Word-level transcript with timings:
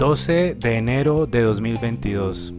12 0.00 0.54
de 0.54 0.78
enero 0.78 1.26
de 1.26 1.42
2022. 1.42 2.54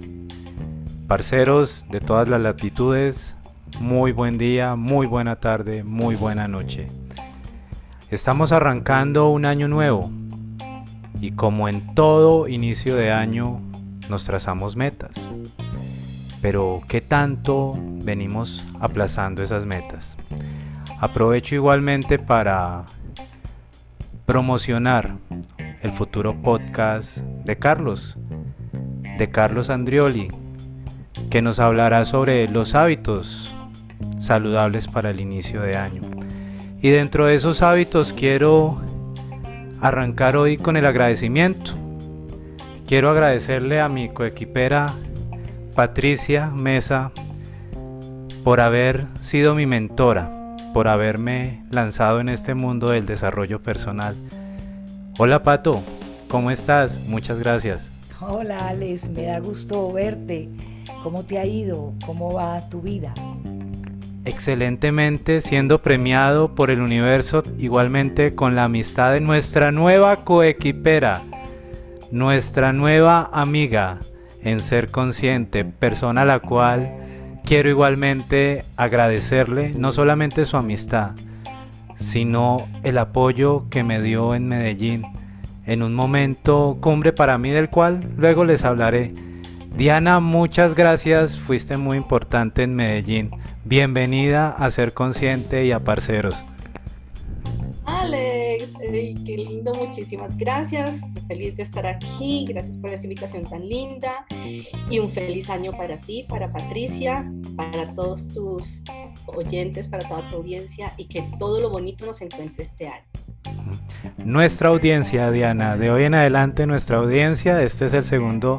Parceros 1.07 1.87
de 1.89 1.99
todas 1.99 2.29
las 2.29 2.39
latitudes, 2.39 3.35
muy 3.79 4.11
buen 4.11 4.37
día, 4.37 4.75
muy 4.75 5.07
buena 5.07 5.37
tarde, 5.37 5.83
muy 5.83 6.13
buena 6.15 6.47
noche. 6.47 6.85
Estamos 8.11 8.51
arrancando 8.51 9.29
un 9.29 9.45
año 9.45 9.67
nuevo 9.67 10.11
y 11.19 11.31
como 11.31 11.67
en 11.67 11.95
todo 11.95 12.47
inicio 12.47 12.95
de 12.95 13.11
año 13.11 13.59
nos 14.07 14.23
trazamos 14.25 14.75
metas. 14.75 15.31
Pero 16.43 16.83
¿qué 16.87 17.01
tanto 17.01 17.71
venimos 17.75 18.63
aplazando 18.79 19.41
esas 19.41 19.65
metas? 19.65 20.15
Aprovecho 20.99 21.55
igualmente 21.55 22.19
para 22.19 22.85
promocionar 24.27 25.15
el 25.81 25.91
futuro 25.91 26.35
podcast 26.41 27.17
de 27.17 27.57
Carlos, 27.57 28.17
de 29.17 29.29
Carlos 29.29 29.69
Andrioli, 29.69 30.29
que 31.29 31.41
nos 31.41 31.59
hablará 31.59 32.05
sobre 32.05 32.47
los 32.47 32.75
hábitos 32.75 33.53
saludables 34.19 34.87
para 34.87 35.09
el 35.09 35.19
inicio 35.19 35.61
de 35.61 35.77
año. 35.77 36.01
Y 36.81 36.89
dentro 36.89 37.25
de 37.25 37.35
esos 37.35 37.61
hábitos 37.61 38.13
quiero 38.13 38.81
arrancar 39.81 40.37
hoy 40.37 40.57
con 40.57 40.77
el 40.77 40.85
agradecimiento. 40.85 41.71
Quiero 42.87 43.09
agradecerle 43.09 43.79
a 43.79 43.89
mi 43.89 44.09
coequipera 44.09 44.93
Patricia 45.75 46.47
Mesa 46.47 47.11
por 48.43 48.59
haber 48.59 49.05
sido 49.21 49.55
mi 49.55 49.65
mentora, 49.65 50.29
por 50.73 50.87
haberme 50.87 51.63
lanzado 51.71 52.19
en 52.19 52.29
este 52.29 52.53
mundo 52.53 52.91
del 52.91 53.05
desarrollo 53.05 53.61
personal 53.61 54.15
Hola 55.17 55.43
Pato, 55.43 55.83
¿cómo 56.29 56.51
estás? 56.51 56.99
Muchas 57.07 57.39
gracias. 57.39 57.91
Hola 58.21 58.69
Alex, 58.69 59.09
me 59.09 59.23
da 59.23 59.39
gusto 59.39 59.91
verte. 59.91 60.49
¿Cómo 61.03 61.23
te 61.23 61.37
ha 61.37 61.45
ido? 61.45 61.93
¿Cómo 62.05 62.33
va 62.33 62.69
tu 62.69 62.81
vida? 62.81 63.13
Excelentemente, 64.23 65.41
siendo 65.41 65.79
premiado 65.79 66.55
por 66.55 66.71
el 66.71 66.79
universo 66.79 67.43
igualmente 67.59 68.35
con 68.35 68.55
la 68.55 68.63
amistad 68.63 69.11
de 69.11 69.21
nuestra 69.21 69.71
nueva 69.71 70.23
coequipera, 70.23 71.21
nuestra 72.11 72.71
nueva 72.71 73.29
amiga 73.33 73.99
en 74.43 74.61
ser 74.61 74.89
consciente, 74.91 75.65
persona 75.65 76.21
a 76.21 76.25
la 76.25 76.39
cual 76.39 76.89
quiero 77.43 77.69
igualmente 77.69 78.63
agradecerle 78.77 79.73
no 79.75 79.91
solamente 79.91 80.45
su 80.45 80.55
amistad, 80.55 81.11
sino 82.01 82.57
el 82.83 82.97
apoyo 82.97 83.69
que 83.69 83.83
me 83.83 84.01
dio 84.01 84.35
en 84.35 84.47
Medellín, 84.47 85.03
en 85.65 85.83
un 85.83 85.93
momento 85.93 86.77
cumbre 86.81 87.13
para 87.13 87.37
mí 87.37 87.51
del 87.51 87.69
cual 87.69 88.01
luego 88.17 88.43
les 88.43 88.65
hablaré. 88.65 89.13
Diana, 89.75 90.19
muchas 90.19 90.75
gracias, 90.75 91.39
fuiste 91.39 91.77
muy 91.77 91.97
importante 91.97 92.63
en 92.63 92.75
Medellín. 92.75 93.31
Bienvenida 93.63 94.49
a 94.49 94.69
Ser 94.69 94.93
Consciente 94.93 95.65
y 95.65 95.71
a 95.71 95.79
Parceros. 95.79 96.43
Alex, 97.85 98.73
qué 99.25 99.37
lindo, 99.37 99.73
muchísimas 99.73 100.37
gracias. 100.37 101.01
Feliz 101.27 101.57
de 101.57 101.63
estar 101.63 101.85
aquí, 101.85 102.45
gracias 102.47 102.77
por 102.77 102.89
esta 102.91 103.05
invitación 103.05 103.43
tan 103.43 103.67
linda 103.67 104.25
y 104.89 104.99
un 104.99 105.09
feliz 105.09 105.49
año 105.49 105.71
para 105.71 105.97
ti, 105.97 106.25
para 106.29 106.51
Patricia, 106.51 107.31
para 107.55 107.93
todos 107.95 108.27
tus 108.27 108.83
oyentes, 109.27 109.87
para 109.87 110.07
toda 110.07 110.27
tu 110.29 110.37
audiencia 110.37 110.91
y 110.97 111.05
que 111.05 111.23
todo 111.39 111.59
lo 111.59 111.69
bonito 111.69 112.05
nos 112.05 112.21
encuentre 112.21 112.63
este 112.63 112.87
año. 112.87 113.05
Nuestra 114.17 114.69
audiencia, 114.69 115.31
Diana, 115.31 115.77
de 115.77 115.91
hoy 115.91 116.03
en 116.03 116.13
adelante 116.13 116.67
nuestra 116.67 116.97
audiencia, 116.97 117.61
este 117.63 117.85
es 117.85 117.93
el 117.93 118.03
segundo 118.03 118.57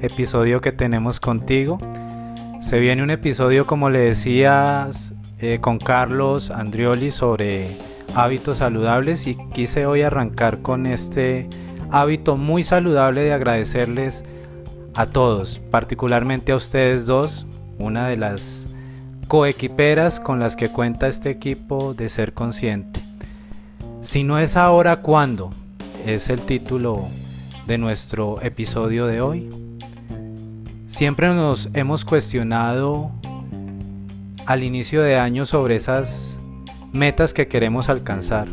episodio 0.00 0.60
que 0.60 0.72
tenemos 0.72 1.20
contigo. 1.20 1.78
Se 2.60 2.80
viene 2.80 3.02
un 3.02 3.10
episodio, 3.10 3.66
como 3.66 3.90
le 3.90 4.00
decías, 4.00 5.14
eh, 5.38 5.58
con 5.60 5.78
Carlos 5.78 6.50
Andrioli 6.50 7.10
sobre 7.10 7.68
hábitos 8.14 8.58
saludables 8.58 9.26
y 9.26 9.36
quise 9.52 9.86
hoy 9.86 10.02
arrancar 10.02 10.62
con 10.62 10.86
este 10.86 11.48
hábito 11.90 12.36
muy 12.36 12.62
saludable 12.62 13.24
de 13.24 13.32
agradecerles 13.32 14.24
a 14.94 15.06
todos, 15.06 15.60
particularmente 15.70 16.52
a 16.52 16.56
ustedes 16.56 17.06
dos, 17.06 17.46
una 17.78 18.08
de 18.08 18.16
las 18.16 18.66
coequiperas 19.26 20.20
con 20.20 20.38
las 20.38 20.54
que 20.54 20.68
cuenta 20.68 21.08
este 21.08 21.30
equipo 21.30 21.94
de 21.94 22.08
ser 22.08 22.32
consciente. 22.32 23.00
Si 24.00 24.22
no 24.22 24.38
es 24.38 24.56
ahora, 24.56 24.96
¿cuándo? 24.96 25.50
Es 26.06 26.28
el 26.28 26.40
título 26.40 27.08
de 27.66 27.78
nuestro 27.78 28.40
episodio 28.42 29.06
de 29.06 29.20
hoy. 29.20 29.48
Siempre 30.86 31.28
nos 31.28 31.70
hemos 31.72 32.04
cuestionado 32.04 33.10
al 34.46 34.62
inicio 34.62 35.02
de 35.02 35.16
año 35.16 35.46
sobre 35.46 35.76
esas 35.76 36.33
metas 36.94 37.34
que 37.34 37.48
queremos 37.48 37.88
alcanzar, 37.88 38.48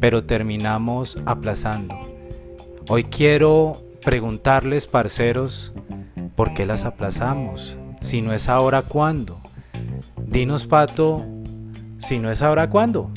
pero 0.00 0.24
terminamos 0.24 1.18
aplazando. 1.26 1.94
Hoy 2.88 3.04
quiero 3.04 3.82
preguntarles, 4.02 4.86
parceros, 4.86 5.74
¿por 6.36 6.54
qué 6.54 6.64
las 6.64 6.86
aplazamos? 6.86 7.76
Si 8.00 8.22
no 8.22 8.32
es 8.32 8.48
ahora, 8.48 8.80
¿cuándo? 8.80 9.40
Dinos, 10.26 10.66
Pato, 10.66 11.22
si 11.98 12.18
no 12.18 12.30
es 12.30 12.40
ahora, 12.40 12.70
¿cuándo? 12.70 13.10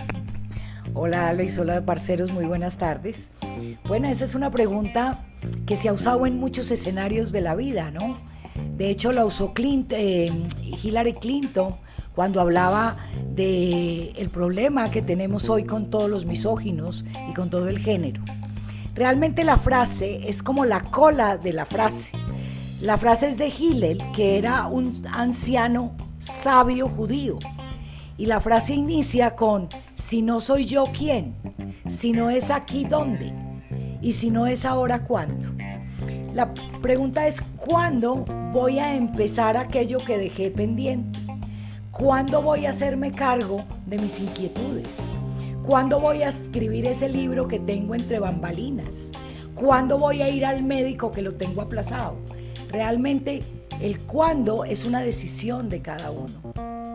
Hola 0.93 1.29
Alex, 1.29 1.57
hola 1.59 1.85
parceros, 1.85 2.33
muy 2.33 2.45
buenas 2.45 2.77
tardes. 2.77 3.31
Bueno, 3.87 4.09
esa 4.09 4.25
es 4.25 4.35
una 4.35 4.51
pregunta 4.51 5.25
que 5.65 5.77
se 5.77 5.87
ha 5.87 5.93
usado 5.93 6.25
en 6.25 6.37
muchos 6.37 6.69
escenarios 6.69 7.31
de 7.31 7.41
la 7.41 7.55
vida, 7.55 7.91
¿no? 7.91 8.17
De 8.75 8.89
hecho, 8.89 9.13
la 9.13 9.23
usó 9.23 9.53
eh, 9.57 10.31
Hillary 10.83 11.13
Clinton 11.13 11.75
cuando 12.17 12.41
hablaba 12.41 12.97
de 13.35 14.09
el 14.15 14.31
problema 14.31 14.89
que 14.89 15.03
tenemos 15.03 15.49
hoy 15.49 15.65
con 15.65 15.91
todos 15.91 16.09
los 16.09 16.25
misóginos 16.25 17.05
y 17.29 17.35
con 17.35 17.51
todo 17.51 17.67
el 17.67 17.77
género. 17.77 18.23
Realmente 18.95 19.43
la 19.43 19.59
frase 19.59 20.27
es 20.27 20.41
como 20.41 20.65
la 20.65 20.81
cola 20.81 21.37
de 21.37 21.53
la 21.53 21.67
frase. 21.67 22.09
La 22.81 22.97
frase 22.97 23.29
es 23.29 23.37
de 23.37 23.49
Hillel, 23.49 24.01
que 24.15 24.39
era 24.39 24.65
un 24.65 24.99
anciano 25.13 25.91
sabio 26.17 26.89
judío. 26.89 27.37
Y 28.17 28.25
la 28.25 28.41
frase 28.41 28.73
inicia 28.73 29.35
con, 29.35 29.69
si 29.93 30.23
no 30.23 30.41
soy 30.41 30.65
yo, 30.65 30.85
¿quién? 30.97 31.35
Si 31.87 32.13
no 32.13 32.31
es 32.31 32.49
aquí, 32.49 32.85
¿dónde? 32.85 33.31
Y 34.01 34.13
si 34.13 34.31
no 34.31 34.47
es 34.47 34.65
ahora, 34.65 35.03
¿cuándo? 35.03 35.49
La 36.33 36.51
pregunta 36.81 37.27
es, 37.27 37.41
¿cuándo 37.57 38.25
voy 38.51 38.79
a 38.79 38.95
empezar 38.95 39.55
aquello 39.55 39.99
que 39.99 40.17
dejé 40.17 40.49
pendiente? 40.49 41.26
¿Cuándo 41.99 42.43
voy 42.43 42.67
a 42.67 42.69
hacerme 42.69 43.11
cargo 43.11 43.65
de 43.87 43.97
mis 43.97 44.19
inquietudes? 44.19 44.99
¿Cuándo 45.65 45.99
voy 45.99 46.21
a 46.21 46.27
escribir 46.27 46.85
ese 46.85 47.09
libro 47.09 47.47
que 47.47 47.59
tengo 47.59 47.95
entre 47.95 48.19
bambalinas? 48.19 49.11
¿Cuándo 49.55 49.97
voy 49.97 50.21
a 50.21 50.29
ir 50.29 50.45
al 50.45 50.61
médico 50.61 51.11
que 51.11 51.23
lo 51.23 51.33
tengo 51.33 51.63
aplazado? 51.63 52.17
Realmente 52.69 53.41
el 53.81 53.97
cuándo 54.01 54.63
es 54.63 54.85
una 54.85 55.01
decisión 55.01 55.69
de 55.69 55.81
cada 55.81 56.11
uno, 56.11 56.53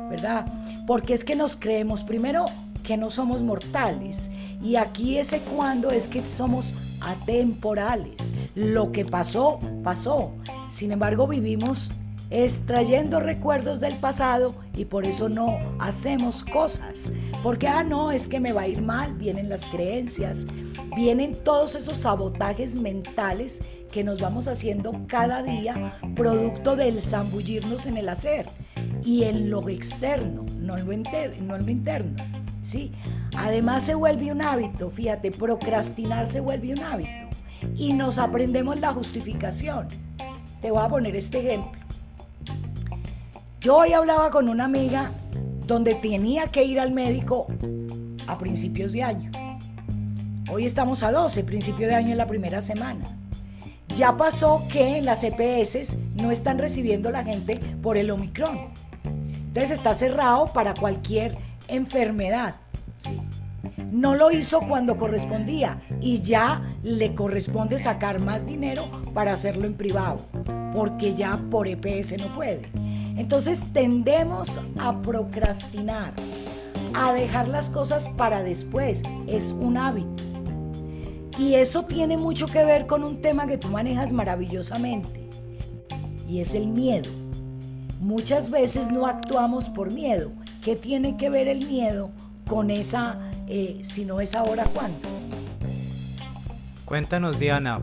¿verdad? 0.08 0.46
Porque 0.86 1.14
es 1.14 1.24
que 1.24 1.34
nos 1.34 1.56
creemos 1.56 2.04
primero 2.04 2.44
que 2.84 2.96
no 2.96 3.10
somos 3.10 3.42
mortales 3.42 4.30
y 4.62 4.76
aquí 4.76 5.18
ese 5.18 5.40
cuándo 5.40 5.90
es 5.90 6.06
que 6.06 6.24
somos 6.24 6.74
atemporales. 7.00 8.32
Lo 8.54 8.92
que 8.92 9.04
pasó, 9.04 9.58
pasó. 9.82 10.32
Sin 10.68 10.92
embargo, 10.92 11.26
vivimos 11.26 11.90
extrayendo 12.32 13.20
recuerdos 13.20 13.78
del 13.78 13.94
pasado 13.96 14.54
y 14.74 14.86
por 14.86 15.06
eso 15.06 15.28
no 15.28 15.58
hacemos 15.78 16.42
cosas. 16.42 17.12
Porque, 17.42 17.68
ah, 17.68 17.84
no, 17.84 18.10
es 18.10 18.26
que 18.26 18.40
me 18.40 18.52
va 18.52 18.62
a 18.62 18.68
ir 18.68 18.80
mal, 18.80 19.14
vienen 19.14 19.50
las 19.50 19.66
creencias, 19.66 20.46
vienen 20.96 21.36
todos 21.44 21.74
esos 21.74 21.98
sabotajes 21.98 22.74
mentales 22.74 23.60
que 23.92 24.02
nos 24.02 24.20
vamos 24.20 24.48
haciendo 24.48 24.92
cada 25.06 25.42
día 25.42 25.98
producto 26.16 26.74
del 26.74 27.00
zambullirnos 27.00 27.84
en 27.84 27.98
el 27.98 28.08
hacer 28.08 28.46
y 29.04 29.24
en 29.24 29.50
lo 29.50 29.68
externo, 29.68 30.46
no 30.58 30.78
en 30.78 30.86
lo, 30.86 30.92
no 31.42 31.56
en 31.56 31.66
lo 31.66 31.70
interno. 31.70 32.16
¿sí? 32.62 32.92
Además 33.36 33.84
se 33.84 33.94
vuelve 33.94 34.32
un 34.32 34.40
hábito, 34.40 34.90
fíjate, 34.90 35.30
procrastinar 35.30 36.26
se 36.28 36.40
vuelve 36.40 36.72
un 36.72 36.82
hábito 36.82 37.10
y 37.76 37.92
nos 37.92 38.16
aprendemos 38.16 38.80
la 38.80 38.94
justificación. 38.94 39.88
Te 40.62 40.70
voy 40.70 40.82
a 40.82 40.88
poner 40.88 41.14
este 41.16 41.40
ejemplo. 41.40 41.81
Yo 43.62 43.76
hoy 43.76 43.92
hablaba 43.92 44.32
con 44.32 44.48
una 44.48 44.64
amiga 44.64 45.12
donde 45.68 45.94
tenía 45.94 46.48
que 46.48 46.64
ir 46.64 46.80
al 46.80 46.90
médico 46.90 47.46
a 48.26 48.36
principios 48.36 48.90
de 48.90 49.04
año. 49.04 49.30
Hoy 50.50 50.66
estamos 50.66 51.04
a 51.04 51.12
12, 51.12 51.44
principio 51.44 51.86
de 51.86 51.94
año 51.94 52.10
en 52.10 52.18
la 52.18 52.26
primera 52.26 52.60
semana. 52.60 53.04
Ya 53.94 54.16
pasó 54.16 54.64
que 54.68 54.98
en 54.98 55.04
las 55.04 55.22
EPS 55.22 55.96
no 56.20 56.32
están 56.32 56.58
recibiendo 56.58 57.12
la 57.12 57.22
gente 57.22 57.60
por 57.80 57.96
el 57.96 58.10
Omicron. 58.10 58.72
Entonces 59.04 59.70
está 59.70 59.94
cerrado 59.94 60.46
para 60.46 60.74
cualquier 60.74 61.38
enfermedad. 61.68 62.56
No 63.92 64.16
lo 64.16 64.32
hizo 64.32 64.58
cuando 64.62 64.96
correspondía 64.96 65.80
y 66.00 66.20
ya 66.20 66.74
le 66.82 67.14
corresponde 67.14 67.78
sacar 67.78 68.20
más 68.20 68.44
dinero 68.44 69.02
para 69.14 69.34
hacerlo 69.34 69.66
en 69.66 69.74
privado, 69.74 70.16
porque 70.74 71.14
ya 71.14 71.36
por 71.48 71.68
EPS 71.68 72.18
no 72.18 72.34
puede. 72.34 72.91
Entonces 73.16 73.62
tendemos 73.72 74.60
a 74.78 75.00
procrastinar, 75.00 76.12
a 76.94 77.12
dejar 77.12 77.48
las 77.48 77.68
cosas 77.68 78.08
para 78.10 78.42
después. 78.42 79.02
Es 79.26 79.54
un 79.58 79.76
hábito. 79.76 80.22
Y 81.38 81.54
eso 81.54 81.84
tiene 81.84 82.16
mucho 82.16 82.46
que 82.46 82.64
ver 82.64 82.86
con 82.86 83.02
un 83.02 83.22
tema 83.22 83.46
que 83.46 83.58
tú 83.58 83.68
manejas 83.68 84.12
maravillosamente, 84.12 85.28
y 86.28 86.40
es 86.40 86.54
el 86.54 86.68
miedo. 86.68 87.10
Muchas 88.00 88.50
veces 88.50 88.90
no 88.90 89.06
actuamos 89.06 89.68
por 89.68 89.90
miedo. 89.90 90.32
¿Qué 90.62 90.76
tiene 90.76 91.16
que 91.16 91.30
ver 91.30 91.48
el 91.48 91.66
miedo 91.66 92.10
con 92.46 92.70
esa, 92.70 93.18
eh, 93.48 93.80
si 93.82 94.04
no 94.04 94.20
es 94.20 94.34
ahora, 94.34 94.64
cuándo? 94.74 94.98
Cuéntanos, 96.84 97.38
Diana, 97.38 97.80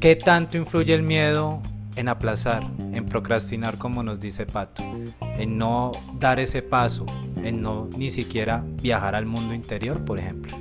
¿qué 0.00 0.16
tanto 0.16 0.56
influye 0.56 0.94
el 0.94 1.02
miedo 1.02 1.60
en 1.96 2.08
aplazar, 2.08 2.68
en 2.92 3.06
procrastinar, 3.06 3.78
como 3.78 4.02
nos 4.02 4.20
dice 4.20 4.46
Pato, 4.46 4.82
en 5.36 5.58
no 5.58 5.92
dar 6.18 6.40
ese 6.40 6.62
paso, 6.62 7.06
en 7.36 7.62
no 7.62 7.88
ni 7.96 8.10
siquiera 8.10 8.64
viajar 8.80 9.14
al 9.14 9.26
mundo 9.26 9.54
interior, 9.54 10.04
por 10.04 10.18
ejemplo? 10.18 10.56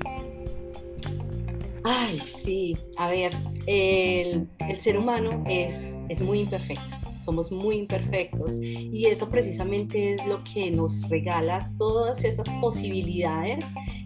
Ay, 1.83 2.19
sí, 2.19 2.77
a 2.97 3.09
ver, 3.09 3.33
el, 3.65 4.47
ser 4.79 4.97
humano 4.97 5.43
es, 5.47 5.97
es 6.09 6.21
muy 6.21 6.41
imperfecto, 6.41 6.83
somos 7.23 7.51
muy 7.51 7.77
imperfectos 7.77 8.57
y 8.61 9.05
eso 9.05 9.29
precisamente 9.29 10.13
es 10.13 10.25
lo 10.27 10.43
que 10.43 10.69
nos 10.69 11.09
regala 11.09 11.71
todas 11.77 12.23
esas 12.23 12.47
posibilidades 12.61 13.65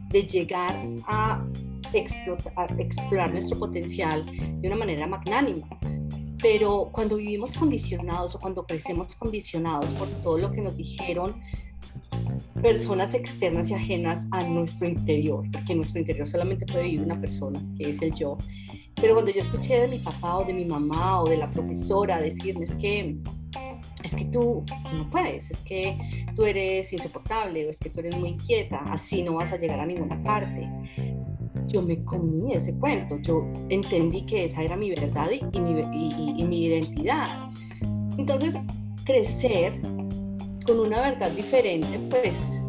de 0.10 0.24
llegar 0.24 0.88
a, 1.08 1.46
explotar, 1.94 2.80
explorar 2.80 3.32
nuestro 3.32 3.58
potencial 3.58 4.26
de 4.26 4.68
una 4.68 4.76
manera 4.76 5.08
magnánima. 5.08 5.68
Pero 6.48 6.90
cuando 6.92 7.16
vivimos 7.16 7.58
condicionados 7.58 8.36
o 8.36 8.40
cuando 8.40 8.68
crecemos 8.68 9.16
condicionados 9.16 9.92
por 9.94 10.08
todo 10.22 10.38
lo 10.38 10.52
que 10.52 10.62
nos 10.62 10.76
dijeron 10.78 11.42
personas 12.62 13.16
externas 13.16 13.72
y 13.72 13.74
ajenas 13.74 14.28
a 14.30 14.44
nuestro 14.44 14.88
interior, 14.88 15.44
porque 15.52 15.72
en 15.72 15.80
nuestro 15.80 16.02
interior 16.02 16.28
solamente 16.28 16.68
puede 16.68 16.84
vivir 16.84 17.02
una 17.02 17.20
persona, 17.20 17.60
que 17.80 17.90
es 17.90 18.00
el 18.04 18.14
yo. 18.14 18.38
Pero 18.94 19.16
cuando 19.16 19.32
yo 19.32 19.42
escuché 19.42 19.80
de 19.80 19.88
mi 19.88 19.98
papá 19.98 20.38
o 20.38 20.46
de 20.46 20.54
mi 20.54 20.66
mamá 20.66 21.20
o 21.24 21.28
de 21.28 21.38
la 21.38 21.50
profesora 21.50 22.22
decirme 22.22 22.66
es 22.66 22.76
que 22.76 23.18
es 24.04 24.14
que 24.14 24.26
tú, 24.26 24.64
no 24.94 25.10
puedes, 25.10 25.50
es 25.50 25.62
que 25.62 25.98
tú 26.36 26.44
eres 26.44 26.94
insoportable 26.94 27.66
o 27.66 27.72
es 27.72 27.80
que 27.80 27.90
tú 27.90 28.02
eres 28.02 28.16
muy 28.16 28.30
inquieta, 28.30 28.78
así 28.92 29.24
no 29.24 29.34
vas 29.34 29.52
a 29.52 29.58
llegar 29.58 29.80
a 29.80 29.86
ninguna 29.88 30.22
parte. 30.22 30.70
Yo 31.76 31.82
me 31.82 32.02
comí 32.06 32.54
ese 32.54 32.74
cuento, 32.78 33.18
yo 33.20 33.46
entendí 33.68 34.26
que 34.26 34.46
esa 34.46 34.62
era 34.62 34.78
mi 34.78 34.92
verdad 34.92 35.28
y, 35.30 35.60
mi, 35.60 35.72
y 36.38 36.44
mi 36.46 36.68
identidad. 36.68 37.50
Entonces, 38.18 38.56
crecer 39.04 39.82
con 40.66 40.80
una 40.80 41.02
verdad 41.02 41.32
diferente, 41.32 42.00
pues 42.10 42.62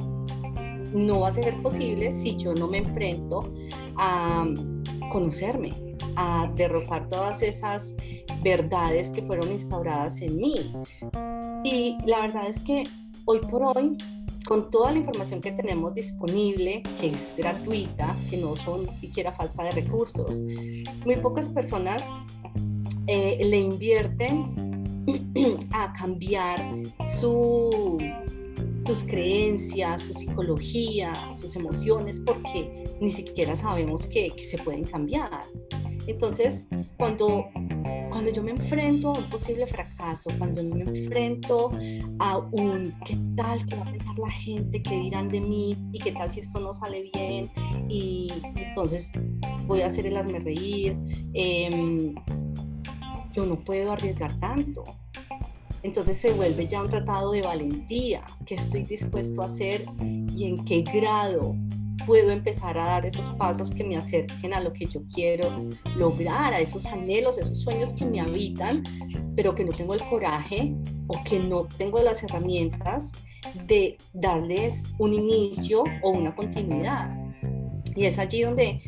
no 0.92 1.20
va 1.20 1.28
a 1.28 1.32
ser 1.32 1.62
posible 1.62 2.10
si 2.10 2.36
yo 2.36 2.52
no 2.52 2.66
me 2.66 2.78
enfrento 2.78 3.54
a 3.96 4.44
conocerme, 5.12 5.68
a 6.16 6.50
derrocar 6.56 7.08
todas 7.08 7.42
esas 7.42 7.94
verdades 8.42 9.12
que 9.12 9.22
fueron 9.22 9.52
instauradas 9.52 10.20
en 10.20 10.36
mí. 10.36 10.72
Y 11.62 11.96
la 12.06 12.22
verdad 12.22 12.48
es 12.48 12.60
que 12.60 12.82
hoy 13.24 13.38
por 13.38 13.76
hoy, 13.76 13.96
con 14.46 14.70
toda 14.70 14.92
la 14.92 14.98
información 14.98 15.40
que 15.40 15.52
tenemos 15.52 15.94
disponible, 15.94 16.82
que 17.00 17.08
es 17.08 17.34
gratuita, 17.36 18.14
que 18.30 18.36
no 18.36 18.54
son 18.56 18.86
siquiera 18.98 19.32
falta 19.32 19.64
de 19.64 19.72
recursos, 19.72 20.40
muy 21.04 21.16
pocas 21.16 21.48
personas 21.48 22.02
eh, 23.08 23.38
le 23.44 23.58
invierten 23.58 25.06
a 25.72 25.92
cambiar 25.92 26.60
su, 27.06 27.98
sus 28.86 29.04
creencias, 29.04 30.02
su 30.02 30.14
psicología, 30.14 31.12
sus 31.40 31.56
emociones, 31.56 32.20
porque 32.20 32.84
ni 33.00 33.10
siquiera 33.10 33.56
sabemos 33.56 34.06
que, 34.06 34.32
se 34.38 34.58
pueden 34.58 34.84
cambiar. 34.84 35.40
Entonces, 36.06 36.66
cuando, 36.96 37.46
cuando 38.16 38.32
yo 38.32 38.42
me 38.42 38.52
enfrento 38.52 39.08
a 39.10 39.18
un 39.18 39.24
posible 39.24 39.66
fracaso, 39.66 40.30
cuando 40.38 40.64
me 40.64 40.84
enfrento 40.84 41.68
a 42.18 42.38
un 42.38 42.94
qué 43.04 43.14
tal 43.36 43.66
que 43.66 43.76
va 43.76 43.82
a 43.82 43.92
pensar 43.92 44.18
la 44.18 44.30
gente, 44.30 44.82
qué 44.82 44.96
dirán 45.00 45.28
de 45.28 45.42
mí 45.42 45.76
y 45.92 45.98
qué 45.98 46.12
tal 46.12 46.30
si 46.30 46.40
esto 46.40 46.58
no 46.58 46.72
sale 46.72 47.10
bien, 47.12 47.50
y 47.90 48.32
entonces 48.54 49.12
voy 49.66 49.82
a 49.82 49.88
hacer 49.88 50.06
el 50.06 50.16
hazme 50.16 50.40
reír. 50.40 50.96
Eh, 51.34 52.14
yo 53.34 53.44
no 53.44 53.62
puedo 53.62 53.92
arriesgar 53.92 54.32
tanto. 54.40 54.84
Entonces 55.82 56.16
se 56.16 56.32
vuelve 56.32 56.66
ya 56.66 56.80
un 56.80 56.88
tratado 56.88 57.32
de 57.32 57.42
valentía, 57.42 58.24
qué 58.46 58.54
estoy 58.54 58.84
dispuesto 58.84 59.42
a 59.42 59.44
hacer 59.44 59.84
y 60.00 60.46
en 60.46 60.64
qué 60.64 60.80
grado 60.80 61.54
puedo 62.06 62.30
empezar 62.30 62.78
a 62.78 62.84
dar 62.84 63.04
esos 63.04 63.28
pasos 63.30 63.70
que 63.70 63.84
me 63.84 63.96
acerquen 63.96 64.54
a 64.54 64.60
lo 64.60 64.72
que 64.72 64.86
yo 64.86 65.02
quiero 65.12 65.68
lograr, 65.96 66.54
a 66.54 66.60
esos 66.60 66.86
anhelos, 66.86 67.36
esos 67.36 67.60
sueños 67.60 67.92
que 67.92 68.04
me 68.04 68.20
habitan, 68.20 68.82
pero 69.34 69.54
que 69.54 69.64
no 69.64 69.72
tengo 69.72 69.94
el 69.94 70.02
coraje 70.04 70.74
o 71.08 71.22
que 71.24 71.40
no 71.40 71.66
tengo 71.66 72.00
las 72.00 72.22
herramientas 72.22 73.12
de 73.66 73.98
darles 74.14 74.94
un 74.98 75.12
inicio 75.12 75.84
o 76.02 76.10
una 76.10 76.34
continuidad. 76.34 77.10
Y 77.94 78.04
es 78.04 78.18
allí 78.18 78.42
donde 78.42 78.80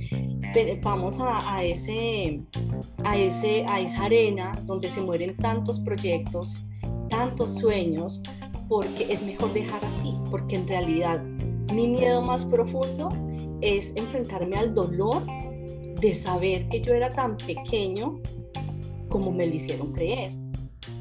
vamos 0.83 1.19
a, 1.21 1.63
ese, 1.65 2.43
a, 3.05 3.17
ese, 3.17 3.65
a 3.69 3.81
esa 3.81 4.05
arena 4.05 4.53
donde 4.65 4.91
se 4.91 5.01
mueren 5.01 5.37
tantos 5.37 5.81
proyectos, 5.81 6.61
tantos 7.09 7.59
sueños, 7.59 8.23
porque 8.69 9.11
es 9.11 9.23
mejor 9.23 9.53
dejar 9.55 9.83
así, 9.85 10.15
porque 10.31 10.57
en 10.57 10.69
realidad 10.69 11.23
mi 11.73 11.89
miedo 11.89 12.23
más 12.23 12.45
profundo 12.45 13.09
es 13.61 13.93
enfrentarme 13.97 14.57
al 14.57 14.75
dolor 14.75 15.23
de 16.01 16.15
saber 16.15 16.69
que 16.69 16.81
yo 16.81 16.95
era 16.95 17.11
tan 17.11 17.37
pequeño 17.37 18.21
como 19.09 19.31
me 19.33 19.47
lo 19.47 19.55
hicieron 19.55 19.93
creer, 19.93 20.33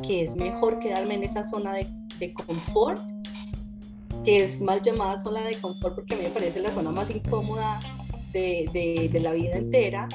que 0.02 0.24
es 0.24 0.36
mejor 0.36 0.80
quedarme 0.80 1.16
en 1.16 1.24
esa 1.24 1.44
zona 1.44 1.74
de, 1.74 1.88
de 2.20 2.34
confort, 2.34 3.00
que 4.24 4.44
es 4.44 4.60
mal 4.60 4.82
llamada 4.82 5.20
zona 5.20 5.42
de 5.42 5.60
confort 5.60 5.96
porque 5.96 6.16
me 6.16 6.30
parece 6.30 6.60
la 6.60 6.72
zona 6.72 6.92
más 6.92 7.10
incómoda 7.10 7.80
de, 8.34 9.10
de, 9.12 9.20
la 9.20 9.32
vida 9.34 9.58
entera, 9.58 10.08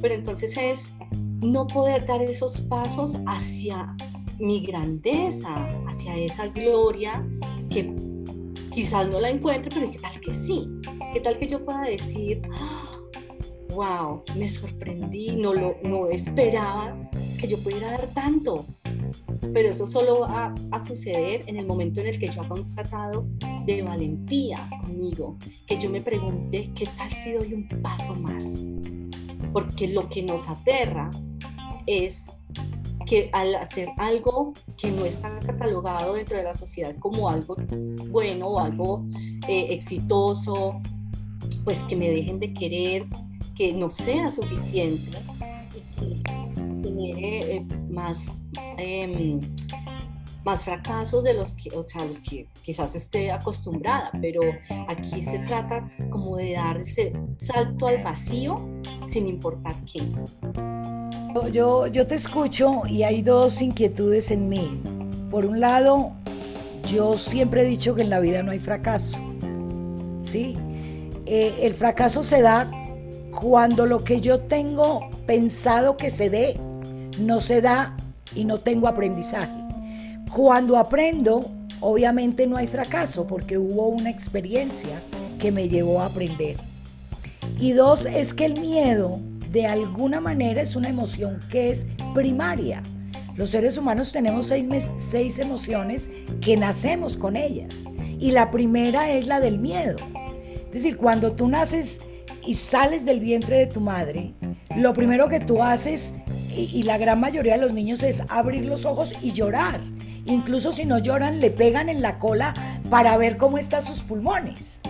pero 0.00 0.14
entonces 0.14 0.56
es 0.56 0.92
no 1.40 1.66
poder 1.66 2.06
dar 2.06 2.22
esos 2.22 2.60
pasos 2.62 3.16
hacia 3.26 3.94
mi 4.38 4.64
grandeza, 4.64 5.66
hacia 5.88 6.16
esa 6.16 6.46
gloria 6.46 7.26
que 7.68 7.94
quizás 8.78 9.08
no 9.08 9.18
la 9.18 9.28
encuentre, 9.28 9.72
pero 9.74 9.90
qué 9.90 9.98
tal 9.98 10.20
que 10.20 10.32
sí, 10.32 10.68
qué 11.12 11.18
tal 11.18 11.36
que 11.36 11.48
yo 11.48 11.64
pueda 11.64 11.82
decir, 11.82 12.40
wow, 13.70 14.22
me 14.36 14.48
sorprendí, 14.48 15.34
no 15.34 15.52
lo 15.52 15.74
no 15.82 16.06
esperaba 16.06 16.96
que 17.40 17.48
yo 17.48 17.58
pudiera 17.58 17.90
dar 17.90 18.06
tanto, 18.14 18.66
pero 19.52 19.70
eso 19.70 19.84
solo 19.84 20.20
va 20.20 20.54
a 20.70 20.84
suceder 20.84 21.42
en 21.48 21.56
el 21.56 21.66
momento 21.66 22.00
en 22.00 22.06
el 22.06 22.20
que 22.20 22.28
yo 22.28 22.40
haga 22.40 22.54
un 22.54 22.72
tratado 22.72 23.26
de 23.66 23.82
valentía 23.82 24.70
conmigo, 24.84 25.36
que 25.66 25.76
yo 25.76 25.90
me 25.90 26.00
pregunte 26.00 26.70
qué 26.72 26.86
tal 26.96 27.10
si 27.10 27.32
doy 27.32 27.54
un 27.54 27.66
paso 27.82 28.14
más. 28.14 28.64
Porque 29.52 29.88
lo 29.88 30.08
que 30.08 30.22
nos 30.22 30.48
aterra 30.48 31.10
es 31.84 32.26
que 33.08 33.30
al 33.32 33.54
hacer 33.54 33.88
algo 33.96 34.52
que 34.76 34.90
no 34.90 35.04
está 35.04 35.38
catalogado 35.40 36.14
dentro 36.14 36.36
de 36.36 36.44
la 36.44 36.54
sociedad 36.54 36.94
como 36.98 37.28
algo 37.28 37.56
bueno 38.10 38.48
o 38.48 38.60
algo 38.60 39.04
eh, 39.48 39.68
exitoso, 39.70 40.80
pues 41.64 41.82
que 41.84 41.96
me 41.96 42.10
dejen 42.10 42.38
de 42.38 42.52
querer, 42.52 43.06
que 43.54 43.72
no 43.72 43.88
sea 43.88 44.28
suficiente 44.28 45.18
y 45.74 46.22
que 46.22 46.88
genere 46.88 47.56
eh, 47.56 47.66
más, 47.90 48.42
em, 48.76 49.40
más 50.48 50.64
fracasos 50.64 51.22
de 51.24 51.34
los 51.34 51.52
que, 51.52 51.68
o 51.76 51.82
sea, 51.82 52.02
los 52.06 52.20
que 52.20 52.46
quizás 52.62 52.94
esté 52.94 53.30
acostumbrada, 53.30 54.10
pero 54.18 54.40
aquí 54.88 55.22
se 55.22 55.40
trata 55.40 55.86
como 56.08 56.38
de 56.38 56.54
dar 56.54 56.80
ese 56.80 57.12
salto 57.36 57.86
al 57.86 58.02
vacío 58.02 58.54
sin 59.08 59.26
importar 59.26 59.74
qué. 59.84 60.10
Yo, 61.52 61.86
yo 61.88 62.06
te 62.06 62.14
escucho 62.14 62.80
y 62.86 63.02
hay 63.02 63.20
dos 63.20 63.60
inquietudes 63.60 64.30
en 64.30 64.48
mí. 64.48 64.80
Por 65.30 65.44
un 65.44 65.60
lado, 65.60 66.12
yo 66.86 67.18
siempre 67.18 67.60
he 67.60 67.64
dicho 67.66 67.94
que 67.94 68.00
en 68.00 68.08
la 68.08 68.18
vida 68.18 68.42
no 68.42 68.52
hay 68.52 68.58
fracaso. 68.58 69.18
¿Sí? 70.22 70.56
Eh, 71.26 71.58
el 71.60 71.74
fracaso 71.74 72.22
se 72.22 72.40
da 72.40 72.70
cuando 73.38 73.84
lo 73.84 74.02
que 74.02 74.22
yo 74.22 74.40
tengo 74.40 75.10
pensado 75.26 75.98
que 75.98 76.08
se 76.08 76.30
dé 76.30 76.58
no 77.18 77.42
se 77.42 77.60
da 77.60 77.94
y 78.34 78.46
no 78.46 78.56
tengo 78.56 78.88
aprendizaje. 78.88 79.67
Cuando 80.34 80.76
aprendo, 80.76 81.40
obviamente 81.80 82.46
no 82.46 82.56
hay 82.56 82.66
fracaso 82.66 83.26
porque 83.26 83.58
hubo 83.58 83.88
una 83.88 84.10
experiencia 84.10 85.00
que 85.38 85.52
me 85.52 85.68
llevó 85.68 86.00
a 86.00 86.06
aprender. 86.06 86.56
Y 87.58 87.72
dos, 87.72 88.06
es 88.06 88.34
que 88.34 88.44
el 88.44 88.60
miedo 88.60 89.20
de 89.50 89.66
alguna 89.66 90.20
manera 90.20 90.60
es 90.60 90.76
una 90.76 90.88
emoción 90.88 91.40
que 91.50 91.70
es 91.70 91.86
primaria. 92.14 92.82
Los 93.36 93.50
seres 93.50 93.76
humanos 93.78 94.12
tenemos 94.12 94.46
seis, 94.46 94.90
seis 94.96 95.38
emociones 95.38 96.08
que 96.40 96.56
nacemos 96.56 97.16
con 97.16 97.36
ellas. 97.36 97.72
Y 98.18 98.32
la 98.32 98.50
primera 98.50 99.10
es 99.10 99.26
la 99.26 99.40
del 99.40 99.58
miedo. 99.58 99.96
Es 100.66 100.72
decir, 100.72 100.96
cuando 100.96 101.32
tú 101.32 101.48
naces 101.48 102.00
y 102.44 102.54
sales 102.54 103.04
del 103.04 103.20
vientre 103.20 103.58
de 103.58 103.66
tu 103.66 103.80
madre, 103.80 104.34
lo 104.76 104.92
primero 104.92 105.28
que 105.28 105.40
tú 105.40 105.62
haces, 105.62 106.14
y, 106.54 106.82
la 106.82 106.98
gran 106.98 107.20
mayoría 107.20 107.54
de 107.54 107.60
los 107.60 107.72
niños, 107.72 108.02
es 108.02 108.22
abrir 108.28 108.66
los 108.66 108.84
ojos 108.84 109.12
y 109.22 109.32
llorar. 109.32 109.80
Incluso 110.28 110.72
si 110.72 110.84
no 110.84 110.98
lloran, 110.98 111.40
le 111.40 111.50
pegan 111.50 111.88
en 111.88 112.02
la 112.02 112.18
cola 112.18 112.52
para 112.90 113.16
ver 113.16 113.38
cómo 113.38 113.56
están 113.56 113.82
sus 113.82 114.02
pulmones. 114.02 114.80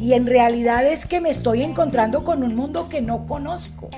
Y 0.00 0.12
en 0.12 0.26
realidad 0.26 0.86
es 0.86 1.04
que 1.04 1.20
me 1.20 1.30
estoy 1.30 1.64
encontrando 1.64 2.24
con 2.24 2.44
un 2.44 2.54
mundo 2.54 2.88
que 2.88 3.00
no 3.00 3.26
conozco. 3.26 3.90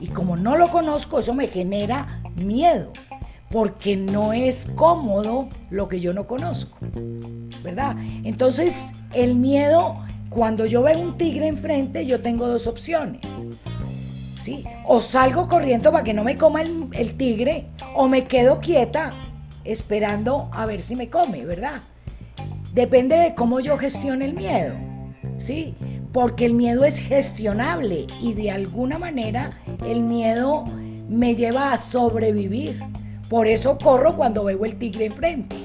Y 0.00 0.06
como 0.06 0.36
no 0.36 0.56
lo 0.56 0.70
conozco, 0.70 1.18
eso 1.18 1.34
me 1.34 1.48
genera 1.48 2.22
miedo, 2.36 2.92
porque 3.50 3.96
no 3.96 4.32
es 4.32 4.66
cómodo 4.76 5.48
lo 5.70 5.88
que 5.88 5.98
yo 5.98 6.14
no 6.14 6.28
conozco. 6.28 6.78
¿Verdad? 7.64 7.96
Entonces, 8.22 8.92
el 9.12 9.34
miedo, 9.34 10.04
cuando 10.28 10.66
yo 10.66 10.82
veo 10.82 11.00
un 11.00 11.18
tigre 11.18 11.48
enfrente, 11.48 12.06
yo 12.06 12.20
tengo 12.20 12.46
dos 12.46 12.68
opciones. 12.68 13.22
¿Sí? 14.40 14.64
O 14.86 15.00
salgo 15.00 15.48
corriendo 15.48 15.90
para 15.90 16.04
que 16.04 16.14
no 16.14 16.22
me 16.22 16.36
coma 16.36 16.62
el, 16.62 16.86
el 16.92 17.16
tigre, 17.16 17.66
o 17.96 18.08
me 18.08 18.28
quedo 18.28 18.60
quieta 18.60 19.14
esperando 19.64 20.48
a 20.52 20.66
ver 20.66 20.80
si 20.80 20.96
me 20.96 21.08
come, 21.08 21.44
¿verdad? 21.44 21.80
Depende 22.72 23.16
de 23.16 23.34
cómo 23.34 23.60
yo 23.60 23.78
gestione 23.78 24.24
el 24.26 24.34
miedo, 24.34 24.74
¿sí? 25.38 25.74
Porque 26.12 26.46
el 26.46 26.54
miedo 26.54 26.84
es 26.84 26.98
gestionable 26.98 28.06
y 28.20 28.34
de 28.34 28.50
alguna 28.50 28.98
manera 28.98 29.50
el 29.86 30.00
miedo 30.00 30.64
me 31.08 31.34
lleva 31.34 31.72
a 31.72 31.78
sobrevivir. 31.78 32.82
Por 33.28 33.46
eso 33.46 33.78
corro 33.78 34.16
cuando 34.16 34.44
veo 34.44 34.64
el 34.64 34.78
tigre 34.78 35.06
enfrente, 35.06 35.56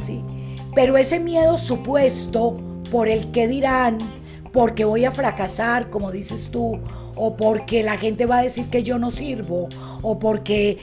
¿sí? 0.00 0.22
Pero 0.74 0.96
ese 0.96 1.18
miedo 1.18 1.58
supuesto 1.58 2.54
por 2.90 3.08
el 3.08 3.30
que 3.32 3.48
dirán, 3.48 3.98
porque 4.52 4.84
voy 4.84 5.04
a 5.04 5.10
fracasar, 5.10 5.90
como 5.90 6.12
dices 6.12 6.48
tú, 6.50 6.78
o 7.16 7.36
porque 7.36 7.82
la 7.82 7.96
gente 7.96 8.26
va 8.26 8.38
a 8.38 8.42
decir 8.42 8.68
que 8.68 8.82
yo 8.82 8.98
no 8.98 9.10
sirvo, 9.10 9.68
o 10.02 10.18
porque 10.18 10.78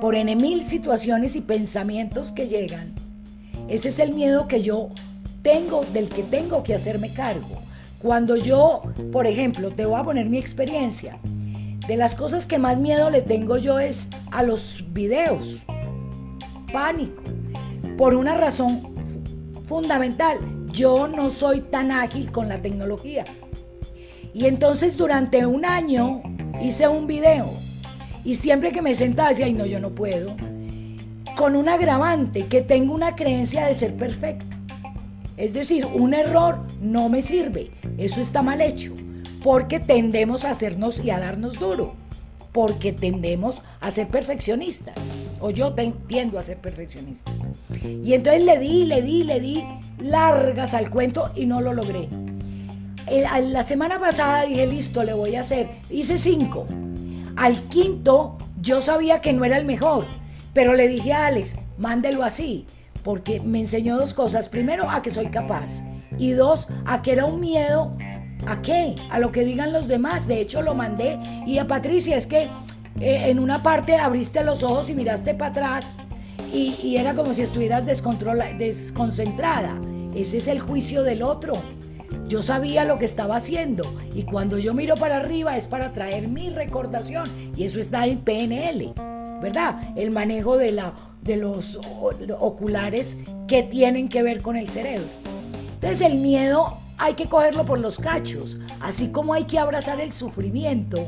por 0.00 0.14
en 0.14 0.36
mil 0.38 0.66
situaciones 0.66 1.36
y 1.36 1.40
pensamientos 1.40 2.32
que 2.32 2.48
llegan. 2.48 2.92
Ese 3.68 3.88
es 3.88 3.98
el 3.98 4.14
miedo 4.14 4.48
que 4.48 4.62
yo 4.62 4.90
tengo, 5.42 5.84
del 5.92 6.08
que 6.08 6.22
tengo 6.22 6.62
que 6.62 6.74
hacerme 6.74 7.12
cargo. 7.12 7.62
Cuando 8.00 8.36
yo, 8.36 8.82
por 9.12 9.26
ejemplo, 9.26 9.70
te 9.70 9.86
voy 9.86 10.00
a 10.00 10.04
poner 10.04 10.28
mi 10.28 10.38
experiencia, 10.38 11.18
de 11.86 11.96
las 11.96 12.14
cosas 12.14 12.46
que 12.46 12.58
más 12.58 12.78
miedo 12.78 13.10
le 13.10 13.22
tengo 13.22 13.56
yo 13.56 13.78
es 13.78 14.08
a 14.30 14.42
los 14.42 14.84
videos. 14.92 15.58
Pánico. 16.72 17.22
Por 17.96 18.14
una 18.14 18.36
razón 18.36 18.92
fundamental. 19.66 20.38
Yo 20.72 21.06
no 21.08 21.28
soy 21.30 21.60
tan 21.60 21.90
ágil 21.90 22.30
con 22.30 22.48
la 22.48 22.60
tecnología. 22.60 23.24
Y 24.34 24.46
entonces 24.46 24.96
durante 24.96 25.44
un 25.46 25.64
año 25.64 26.22
hice 26.62 26.88
un 26.88 27.06
video 27.06 27.50
y 28.24 28.36
siempre 28.36 28.72
que 28.72 28.82
me 28.82 28.94
sentaba 28.94 29.30
decía, 29.30 29.46
ay 29.46 29.52
no, 29.52 29.66
yo 29.66 29.80
no 29.80 29.90
puedo. 29.90 30.34
Con 31.36 31.56
un 31.56 31.68
agravante, 31.68 32.46
que 32.46 32.62
tengo 32.62 32.94
una 32.94 33.16
creencia 33.16 33.66
de 33.66 33.74
ser 33.74 33.94
perfecta. 33.94 34.46
Es 35.36 35.52
decir, 35.52 35.86
un 35.86 36.14
error 36.14 36.60
no 36.80 37.08
me 37.08 37.22
sirve. 37.22 37.70
Eso 37.98 38.20
está 38.20 38.42
mal 38.42 38.60
hecho. 38.60 38.92
Porque 39.42 39.80
tendemos 39.80 40.44
a 40.44 40.50
hacernos 40.50 41.02
y 41.04 41.10
a 41.10 41.18
darnos 41.18 41.58
duro. 41.58 41.94
Porque 42.52 42.92
tendemos 42.92 43.62
a 43.80 43.90
ser 43.90 44.08
perfeccionistas. 44.08 44.96
O 45.40 45.50
yo 45.50 45.74
tiendo 46.06 46.38
a 46.38 46.42
ser 46.42 46.58
perfeccionista. 46.58 47.32
Y 47.82 48.12
entonces 48.12 48.44
le 48.44 48.58
di, 48.58 48.84
le 48.84 49.02
di, 49.02 49.24
le 49.24 49.40
di 49.40 49.64
largas 49.98 50.74
al 50.74 50.90
cuento 50.90 51.30
y 51.34 51.46
no 51.46 51.60
lo 51.60 51.72
logré 51.72 52.08
la 53.08 53.62
semana 53.64 53.98
pasada 53.98 54.44
dije, 54.44 54.66
listo, 54.66 55.02
le 55.04 55.14
voy 55.14 55.36
a 55.36 55.40
hacer. 55.40 55.68
Hice 55.90 56.18
cinco. 56.18 56.66
Al 57.36 57.56
quinto, 57.68 58.36
yo 58.60 58.80
sabía 58.80 59.20
que 59.20 59.32
no 59.32 59.44
era 59.44 59.56
el 59.56 59.64
mejor, 59.64 60.06
pero 60.52 60.74
le 60.74 60.88
dije 60.88 61.12
a 61.12 61.26
Alex, 61.26 61.56
mándelo 61.78 62.22
así, 62.22 62.66
porque 63.02 63.40
me 63.40 63.60
enseñó 63.60 63.96
dos 63.96 64.14
cosas. 64.14 64.48
Primero, 64.48 64.88
a 64.90 65.02
que 65.02 65.10
soy 65.10 65.26
capaz. 65.26 65.82
Y 66.18 66.32
dos, 66.32 66.68
a 66.84 67.02
que 67.02 67.12
era 67.12 67.24
un 67.24 67.40
miedo. 67.40 67.96
¿A 68.46 68.60
qué? 68.60 68.94
A 69.10 69.18
lo 69.18 69.32
que 69.32 69.44
digan 69.44 69.72
los 69.72 69.88
demás. 69.88 70.26
De 70.28 70.40
hecho, 70.40 70.62
lo 70.62 70.74
mandé. 70.74 71.18
Y 71.46 71.58
a 71.58 71.66
Patricia, 71.66 72.16
es 72.16 72.26
que 72.26 72.48
eh, 73.00 73.30
en 73.30 73.38
una 73.38 73.62
parte 73.62 73.96
abriste 73.96 74.44
los 74.44 74.62
ojos 74.62 74.90
y 74.90 74.94
miraste 74.94 75.34
para 75.34 75.50
atrás. 75.50 75.96
Y, 76.52 76.76
y 76.82 76.96
era 76.98 77.14
como 77.14 77.32
si 77.32 77.42
estuvieras 77.42 77.86
desconcentrada. 77.86 79.78
Ese 80.14 80.36
es 80.36 80.48
el 80.48 80.60
juicio 80.60 81.02
del 81.02 81.22
otro. 81.22 81.54
Yo 82.32 82.40
sabía 82.40 82.86
lo 82.86 82.98
que 82.98 83.04
estaba 83.04 83.36
haciendo 83.36 83.84
y 84.14 84.22
cuando 84.22 84.56
yo 84.56 84.72
miro 84.72 84.94
para 84.94 85.18
arriba 85.18 85.54
es 85.54 85.66
para 85.66 85.92
traer 85.92 86.28
mi 86.28 86.48
recordación 86.48 87.28
y 87.54 87.64
eso 87.64 87.78
está 87.78 88.06
en 88.06 88.20
PNL, 88.20 88.94
¿verdad? 89.42 89.82
El 89.96 90.12
manejo 90.12 90.56
de, 90.56 90.72
la, 90.72 90.94
de 91.20 91.36
los 91.36 91.78
oculares 92.38 93.18
que 93.46 93.62
tienen 93.64 94.08
que 94.08 94.22
ver 94.22 94.40
con 94.40 94.56
el 94.56 94.70
cerebro. 94.70 95.04
Entonces 95.74 96.00
el 96.00 96.14
miedo 96.20 96.78
hay 96.96 97.12
que 97.12 97.26
cogerlo 97.26 97.66
por 97.66 97.78
los 97.78 97.98
cachos, 97.98 98.56
así 98.80 99.08
como 99.08 99.34
hay 99.34 99.44
que 99.44 99.58
abrazar 99.58 100.00
el 100.00 100.10
sufrimiento 100.10 101.06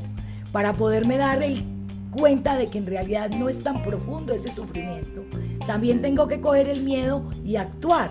para 0.53 0.75
poderme 0.75 1.17
dar 1.17 1.43
el 1.43 1.65
cuenta 2.11 2.59
de 2.59 2.67
que 2.67 2.77
en 2.77 2.85
realidad 2.85 3.31
no 3.31 3.49
es 3.49 3.65
tan 3.65 3.83
profundo 3.83 4.35
ese 4.35 4.53
sufrimiento. 4.53 5.25
También 5.67 6.03
tengo 6.03 6.29
que 6.29 6.43
coger 6.43 6.69
el 6.69 6.83
miedo 6.83 7.25
y 7.43 7.57
actuar 7.57 8.11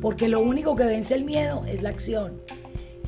porque 0.00 0.28
lo 0.28 0.40
único 0.40 0.74
que 0.74 0.84
vence 0.84 1.14
el 1.14 1.24
miedo 1.24 1.62
es 1.66 1.82
la 1.82 1.90
acción. 1.90 2.40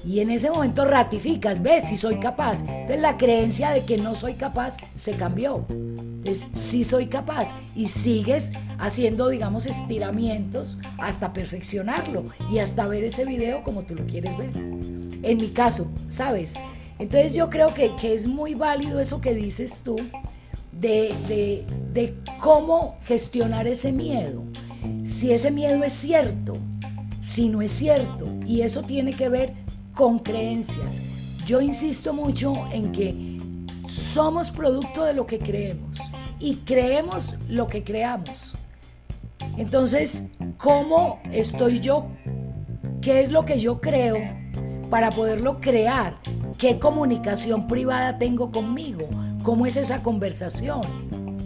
Y 0.04 0.18
en 0.20 0.30
ese 0.30 0.50
momento 0.50 0.84
ratificas, 0.84 1.62
ves 1.62 1.84
si 1.88 1.96
soy 1.96 2.18
capaz. 2.18 2.60
Entonces 2.60 3.00
la 3.00 3.16
creencia 3.16 3.70
de 3.70 3.84
que 3.84 3.98
no 3.98 4.14
soy 4.14 4.34
capaz 4.34 4.76
se 4.96 5.12
cambió. 5.12 5.64
Entonces 5.68 6.46
sí 6.54 6.82
soy 6.82 7.06
capaz 7.06 7.54
y 7.76 7.86
sigues 7.86 8.50
haciendo, 8.78 9.28
digamos, 9.28 9.66
estiramientos 9.66 10.78
hasta 10.98 11.32
perfeccionarlo 11.32 12.24
y 12.50 12.58
hasta 12.58 12.88
ver 12.88 13.04
ese 13.04 13.24
video 13.24 13.62
como 13.62 13.82
tú 13.82 13.94
lo 13.94 14.04
quieres 14.06 14.36
ver. 14.36 14.50
En 14.56 15.38
mi 15.38 15.50
caso, 15.50 15.86
¿sabes? 16.08 16.54
Entonces 16.98 17.34
yo 17.34 17.48
creo 17.48 17.72
que, 17.72 17.92
es 18.02 18.26
muy 18.26 18.54
válido 18.54 18.98
eso 19.00 19.20
que 19.20 19.34
dices 19.34 19.80
tú 19.84 19.96
de, 20.72 21.14
de, 21.28 21.64
de 21.92 22.14
cómo 22.40 22.98
gestionar 23.04 23.68
ese 23.68 23.92
miedo. 23.92 24.42
Si 25.04 25.32
ese 25.32 25.52
miedo 25.52 25.84
es 25.84 25.92
cierto, 25.92 26.56
si 27.22 27.48
no 27.48 27.62
es 27.62 27.72
cierto. 27.72 28.26
Y 28.46 28.60
eso 28.60 28.82
tiene 28.82 29.14
que 29.14 29.30
ver 29.30 29.54
con 29.94 30.18
creencias. 30.18 31.00
Yo 31.46 31.62
insisto 31.62 32.12
mucho 32.12 32.52
en 32.72 32.92
que 32.92 33.38
somos 33.88 34.50
producto 34.50 35.04
de 35.04 35.14
lo 35.14 35.26
que 35.26 35.38
creemos 35.38 35.98
y 36.38 36.56
creemos 36.56 37.34
lo 37.48 37.66
que 37.68 37.82
creamos. 37.82 38.52
Entonces, 39.56 40.22
¿cómo 40.58 41.20
estoy 41.30 41.80
yo? 41.80 42.06
¿Qué 43.00 43.20
es 43.20 43.30
lo 43.30 43.44
que 43.44 43.58
yo 43.58 43.80
creo 43.80 44.16
para 44.90 45.10
poderlo 45.10 45.60
crear? 45.60 46.16
¿Qué 46.58 46.78
comunicación 46.78 47.66
privada 47.66 48.18
tengo 48.18 48.50
conmigo? 48.50 49.08
¿Cómo 49.42 49.66
es 49.66 49.76
esa 49.76 50.02
conversación? 50.02 50.80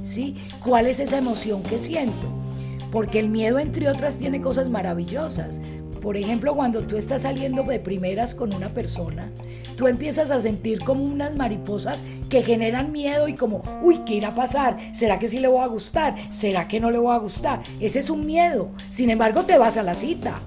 ¿Sí? 0.02 0.36
¿Cuál 0.62 0.86
es 0.86 1.00
esa 1.00 1.18
emoción 1.18 1.62
que 1.62 1.78
siento? 1.78 2.45
Porque 2.90 3.18
el 3.18 3.28
miedo, 3.28 3.58
entre 3.58 3.88
otras, 3.88 4.16
tiene 4.16 4.40
cosas 4.40 4.68
maravillosas. 4.68 5.60
Por 6.00 6.16
ejemplo, 6.16 6.54
cuando 6.54 6.82
tú 6.82 6.96
estás 6.96 7.22
saliendo 7.22 7.62
de 7.64 7.80
primeras 7.80 8.34
con 8.34 8.54
una 8.54 8.72
persona, 8.72 9.30
tú 9.76 9.88
empiezas 9.88 10.30
a 10.30 10.40
sentir 10.40 10.84
como 10.84 11.04
unas 11.04 11.34
mariposas 11.34 12.00
que 12.28 12.42
generan 12.42 12.92
miedo 12.92 13.28
y 13.28 13.34
como, 13.34 13.62
uy, 13.82 13.98
¿qué 14.06 14.14
irá 14.14 14.28
a 14.28 14.34
pasar? 14.34 14.76
¿Será 14.92 15.18
que 15.18 15.28
sí 15.28 15.38
le 15.38 15.48
voy 15.48 15.62
a 15.62 15.66
gustar? 15.66 16.14
¿Será 16.32 16.68
que 16.68 16.80
no 16.80 16.90
le 16.90 16.98
voy 16.98 17.14
a 17.14 17.18
gustar? 17.18 17.62
Ese 17.80 17.98
es 17.98 18.10
un 18.10 18.24
miedo. 18.24 18.70
Sin 18.90 19.10
embargo, 19.10 19.44
te 19.44 19.58
vas 19.58 19.76
a 19.76 19.82
la 19.82 19.94
cita, 19.94 20.38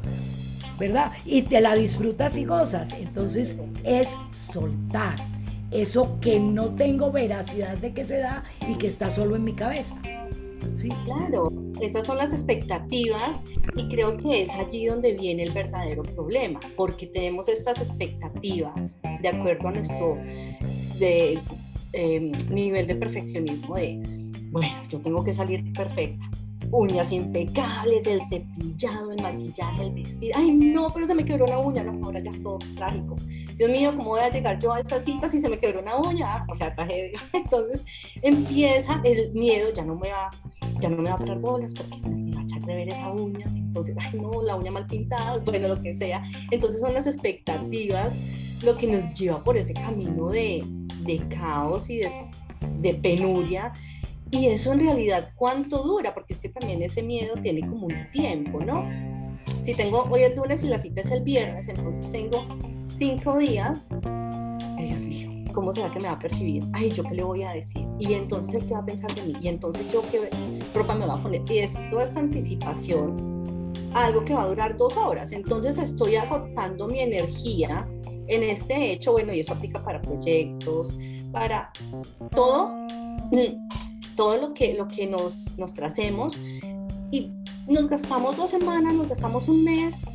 ¿verdad? 0.79 1.11
Y 1.25 1.41
te 1.41 1.61
la 1.61 1.75
disfrutas 1.75 2.37
y 2.37 2.45
gozas. 2.45 2.93
Entonces 2.93 3.57
es 3.83 4.09
soltar 4.31 5.15
eso 5.71 6.19
que 6.19 6.39
no 6.39 6.69
tengo 6.75 7.11
veracidad 7.11 7.77
de 7.77 7.93
que 7.93 8.05
se 8.05 8.17
da 8.17 8.43
y 8.67 8.75
que 8.75 8.87
está 8.87 9.11
solo 9.11 9.35
en 9.35 9.43
mi 9.43 9.53
cabeza. 9.53 9.95
¿Sí? 10.79 10.89
Claro, 11.03 11.51
esas 11.81 12.05
son 12.05 12.17
las 12.17 12.31
expectativas 12.31 13.41
y 13.75 13.89
creo 13.89 14.17
que 14.17 14.43
es 14.43 14.49
allí 14.49 14.85
donde 14.85 15.13
viene 15.13 15.43
el 15.43 15.51
verdadero 15.51 16.03
problema, 16.03 16.59
porque 16.75 17.07
tenemos 17.07 17.49
estas 17.49 17.79
expectativas 17.79 18.97
de 19.21 19.27
acuerdo 19.27 19.67
a 19.67 19.71
nuestro 19.71 20.17
em, 21.91 22.31
nivel 22.49 22.87
de 22.87 22.95
perfeccionismo 22.95 23.75
de, 23.75 23.99
bueno, 24.51 24.69
yo 24.89 24.99
tengo 24.99 25.23
que 25.23 25.33
salir 25.33 25.71
perfecta. 25.73 26.29
uñas 26.71 27.11
impecables, 27.11 28.05
el 28.05 28.21
cepillado, 28.29 29.11
el 29.11 29.21
maquillaje, 29.23 29.83
el 29.83 29.91
vestido. 29.91 30.33
Ay, 30.37 30.51
no, 30.51 30.87
pero 30.93 31.05
se 31.07 31.15
me 31.15 31.25
quebró 31.25 31.45
una 31.45 31.57
uña, 31.59 31.83
no, 31.83 32.05
ahora 32.05 32.19
ya 32.19 32.31
todo 32.43 32.59
trágico. 32.75 33.15
Dios 33.55 33.71
mío, 33.71 33.91
¿cómo 33.97 34.11
voy 34.11 34.21
a 34.21 34.29
llegar 34.29 34.59
yo 34.59 34.73
a 34.73 34.79
esa 34.79 35.01
cita 35.01 35.27
si 35.27 35.39
se 35.39 35.49
me 35.49 35.57
quebró 35.57 35.81
una 35.81 35.97
uña? 35.97 36.45
O 36.47 36.55
sea, 36.55 36.73
tragedia. 36.75 37.19
Entonces 37.33 37.83
empieza 38.21 39.01
el 39.03 39.33
miedo, 39.33 39.73
ya 39.73 39.83
no 39.83 39.95
me 39.95 40.11
va, 40.11 40.29
ya 40.79 40.89
no 40.89 40.97
me 40.97 41.09
va 41.09 41.15
a 41.15 41.17
parar 41.17 41.39
bolas 41.39 41.73
porque 41.73 41.99
me 42.09 42.35
va 42.35 42.41
a 42.41 42.43
echar 42.43 42.61
de 42.61 42.75
ver 42.75 42.87
esa 42.89 43.09
uña. 43.09 43.45
Entonces, 43.47 43.95
ay, 43.99 44.19
no, 44.19 44.41
la 44.41 44.55
uña 44.55 44.71
mal 44.71 44.85
pintada, 44.85 45.37
bueno, 45.37 45.67
lo 45.67 45.81
que 45.81 45.95
sea. 45.95 46.23
Entonces 46.51 46.81
son 46.81 46.93
las 46.93 47.07
expectativas 47.07 48.13
lo 48.63 48.77
que 48.77 48.87
nos 48.87 49.13
lleva 49.17 49.41
por 49.41 49.55
ese 49.55 49.73
camino 49.73 50.29
de, 50.29 50.61
de 51.05 51.17
caos 51.29 51.89
y 51.89 51.97
de, 51.97 52.11
de 52.81 52.93
penuria 52.95 53.71
y 54.31 54.47
eso 54.47 54.73
en 54.73 54.79
realidad, 54.81 55.31
¿cuánto 55.35 55.81
dura? 55.83 56.13
Porque 56.13 56.33
es 56.33 56.39
que 56.39 56.49
también 56.49 56.81
ese 56.83 57.01
miedo 57.01 57.33
tiene 57.41 57.61
como 57.61 57.87
un 57.87 58.11
tiempo, 58.11 58.59
¿no? 58.63 58.87
Si 59.63 59.73
tengo, 59.73 60.03
hoy 60.03 60.21
es 60.21 60.35
lunes 60.35 60.63
y 60.63 60.67
la 60.67 60.77
cita 60.77 61.01
es 61.01 61.09
el 61.09 61.23
viernes, 61.23 61.67
entonces 61.67 62.09
tengo 62.11 62.45
cinco 62.95 63.39
días. 63.39 63.89
Ay, 64.77 64.89
Dios 64.89 65.03
mío, 65.03 65.18
¿cómo 65.59 65.73
será 65.73 65.91
que 65.91 65.99
me 65.99 66.07
va 66.07 66.13
a 66.13 66.19
percibir? 66.19 66.63
Ay, 66.71 66.89
¿yo 66.91 67.03
qué 67.03 67.15
le 67.15 67.23
voy 67.23 67.43
a 67.43 67.51
decir? 67.51 67.85
Y 67.99 68.13
entonces 68.13 68.53
el 68.53 68.65
que 68.65 68.73
va 68.73 68.79
a 68.79 68.85
pensar 68.85 69.13
de 69.13 69.23
mí, 69.23 69.35
y 69.41 69.49
entonces 69.49 69.85
yo 69.91 70.01
qué 70.09 70.29
ropa 70.73 70.95
me 70.95 71.05
va 71.05 71.15
a 71.15 71.17
poner. 71.17 71.41
Y 71.51 71.59
es 71.59 71.77
toda 71.89 72.03
esta 72.03 72.21
anticipación, 72.21 73.43
algo 73.93 74.23
que 74.23 74.33
va 74.33 74.43
a 74.43 74.47
durar 74.47 74.77
dos 74.77 74.95
horas. 74.95 75.33
Entonces 75.33 75.77
estoy 75.77 76.15
agotando 76.15 76.87
mi 76.87 77.01
energía 77.01 77.85
en 78.27 78.43
este 78.43 78.93
hecho, 78.93 79.11
bueno, 79.11 79.33
y 79.33 79.41
eso 79.41 79.51
aplica 79.51 79.83
para 79.83 80.01
proyectos, 80.01 80.97
para 81.33 81.73
todo 82.31 82.73
todo 84.15 84.37
lo 84.37 84.53
que, 84.53 84.75
lo 84.75 84.87
que 84.87 85.07
nos, 85.07 85.57
nos 85.57 85.73
tracemos 85.73 86.39
y 87.11 87.33
nos 87.67 87.89
gastamos 87.89 88.37
dos 88.37 88.49
semanas, 88.49 88.93
nos 88.93 89.09
gastamos 89.09 89.49
un 89.49 89.65
mes. 89.65 90.05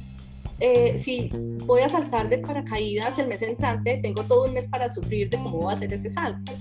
Eh, 0.61 0.96
si 0.96 1.30
voy 1.66 1.82
a 1.82 1.88
saltar 1.88 2.28
de 2.28 2.38
paracaídas 2.38 3.18
el 3.18 3.28
mes 3.28 3.42
entrante, 3.42 3.99
tengo 4.02 4.25
todo 4.25 4.46
un 4.46 4.54
mes 4.54 4.68
para 4.68 4.92
sufrir 4.92 5.28
de 5.30 5.38
cómo 5.38 5.66
va 5.66 5.73
a 5.73 5.76
ser 5.76 5.92
ese 5.92 6.11
salto. 6.11 6.52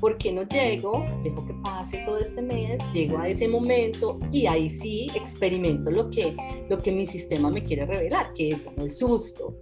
porque 0.00 0.32
no 0.32 0.42
llego? 0.42 1.04
Dejo 1.22 1.46
que 1.46 1.54
pase 1.62 2.02
todo 2.04 2.18
este 2.18 2.42
mes, 2.42 2.78
llego 2.92 3.16
a 3.16 3.28
ese 3.28 3.48
momento 3.48 4.18
y 4.30 4.44
ahí 4.46 4.68
sí 4.68 5.06
experimento 5.14 5.90
lo 5.90 6.10
que, 6.10 6.36
lo 6.68 6.76
que 6.76 6.92
mi 6.92 7.06
sistema 7.06 7.48
me 7.48 7.62
quiere 7.62 7.86
revelar, 7.86 8.34
que 8.34 8.48
es 8.48 8.60
el 8.76 8.90
susto, 8.90 9.54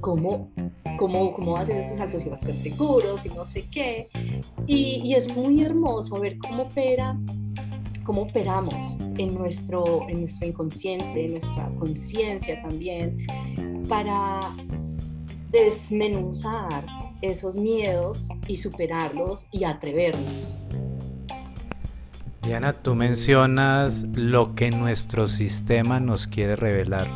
cómo 0.00 0.50
cómo, 0.96 1.32
cómo 1.32 1.56
hacen 1.56 1.78
esos 1.78 1.98
saltos, 1.98 2.22
si 2.22 2.28
va 2.28 2.36
a 2.36 2.40
ser 2.40 2.54
seguro, 2.56 3.18
si 3.18 3.28
no 3.30 3.44
sé 3.44 3.68
qué. 3.70 4.08
Y, 4.66 5.00
y, 5.04 5.14
es 5.14 5.34
muy 5.34 5.62
hermoso 5.62 6.18
ver 6.20 6.38
cómo 6.38 6.64
opera, 6.64 7.18
cómo 8.06 8.22
operamos 8.22 8.96
en 9.18 9.34
nuestro, 9.34 10.08
en 10.08 10.20
nuestro 10.20 10.46
inconsciente, 10.46 11.26
en 11.26 11.32
nuestra 11.32 11.68
conciencia 11.78 12.62
también, 12.62 13.26
para 13.88 14.40
desmenuzar 15.50 16.86
esos 17.20 17.56
miedos 17.56 18.28
y 18.46 18.56
superarlos 18.56 19.48
y 19.50 19.64
atrevernos. 19.64 20.56
Diana, 22.42 22.72
tú 22.72 22.94
mencionas 22.94 24.04
lo 24.14 24.54
que 24.54 24.70
nuestro 24.70 25.26
sistema 25.26 25.98
nos 25.98 26.28
quiere 26.28 26.54
revelar. 26.54 27.08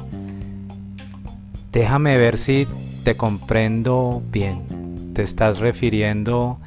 Déjame 1.70 2.18
ver 2.18 2.36
si 2.36 2.66
te 3.04 3.16
comprendo 3.16 4.22
bien. 4.32 5.12
¿Te 5.14 5.22
estás 5.22 5.60
refiriendo 5.60 6.58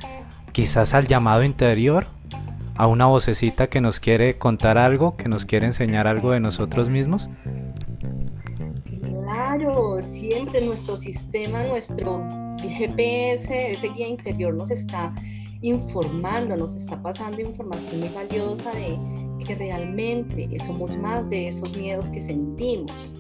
quizás 0.54 0.94
al 0.94 1.08
llamado 1.08 1.44
interior? 1.44 2.06
¿A 2.76 2.88
una 2.88 3.06
vocecita 3.06 3.68
que 3.68 3.82
nos 3.82 4.00
quiere 4.00 4.38
contar 4.38 4.78
algo, 4.78 5.16
que 5.16 5.30
nos 5.30 5.46
quiere 5.46 5.68
enseñar 5.68 6.08
algo 6.08 6.32
de 6.32 6.40
nosotros 6.40 6.90
mismos? 6.90 7.30
Claro, 9.00 10.02
siempre 10.02 10.66
nuestro 10.66 10.98
sistema, 10.98 11.64
nuestro 11.64 12.28
GPS, 12.62 13.72
ese 13.72 13.90
guía 13.90 14.08
interior 14.08 14.56
nos 14.56 14.72
está 14.72 15.14
informando, 15.62 16.58
nos 16.58 16.76
está 16.76 17.02
pasando 17.02 17.42
información 17.42 18.00
muy 18.00 18.10
valiosa 18.10 18.72
de 18.72 18.98
que 19.46 19.56
realmente 19.56 20.50
somos 20.60 20.98
más 20.98 21.30
de 21.30 21.48
esos 21.48 21.78
miedos 21.78 22.10
que 22.10 22.22
sentimos 22.22 23.14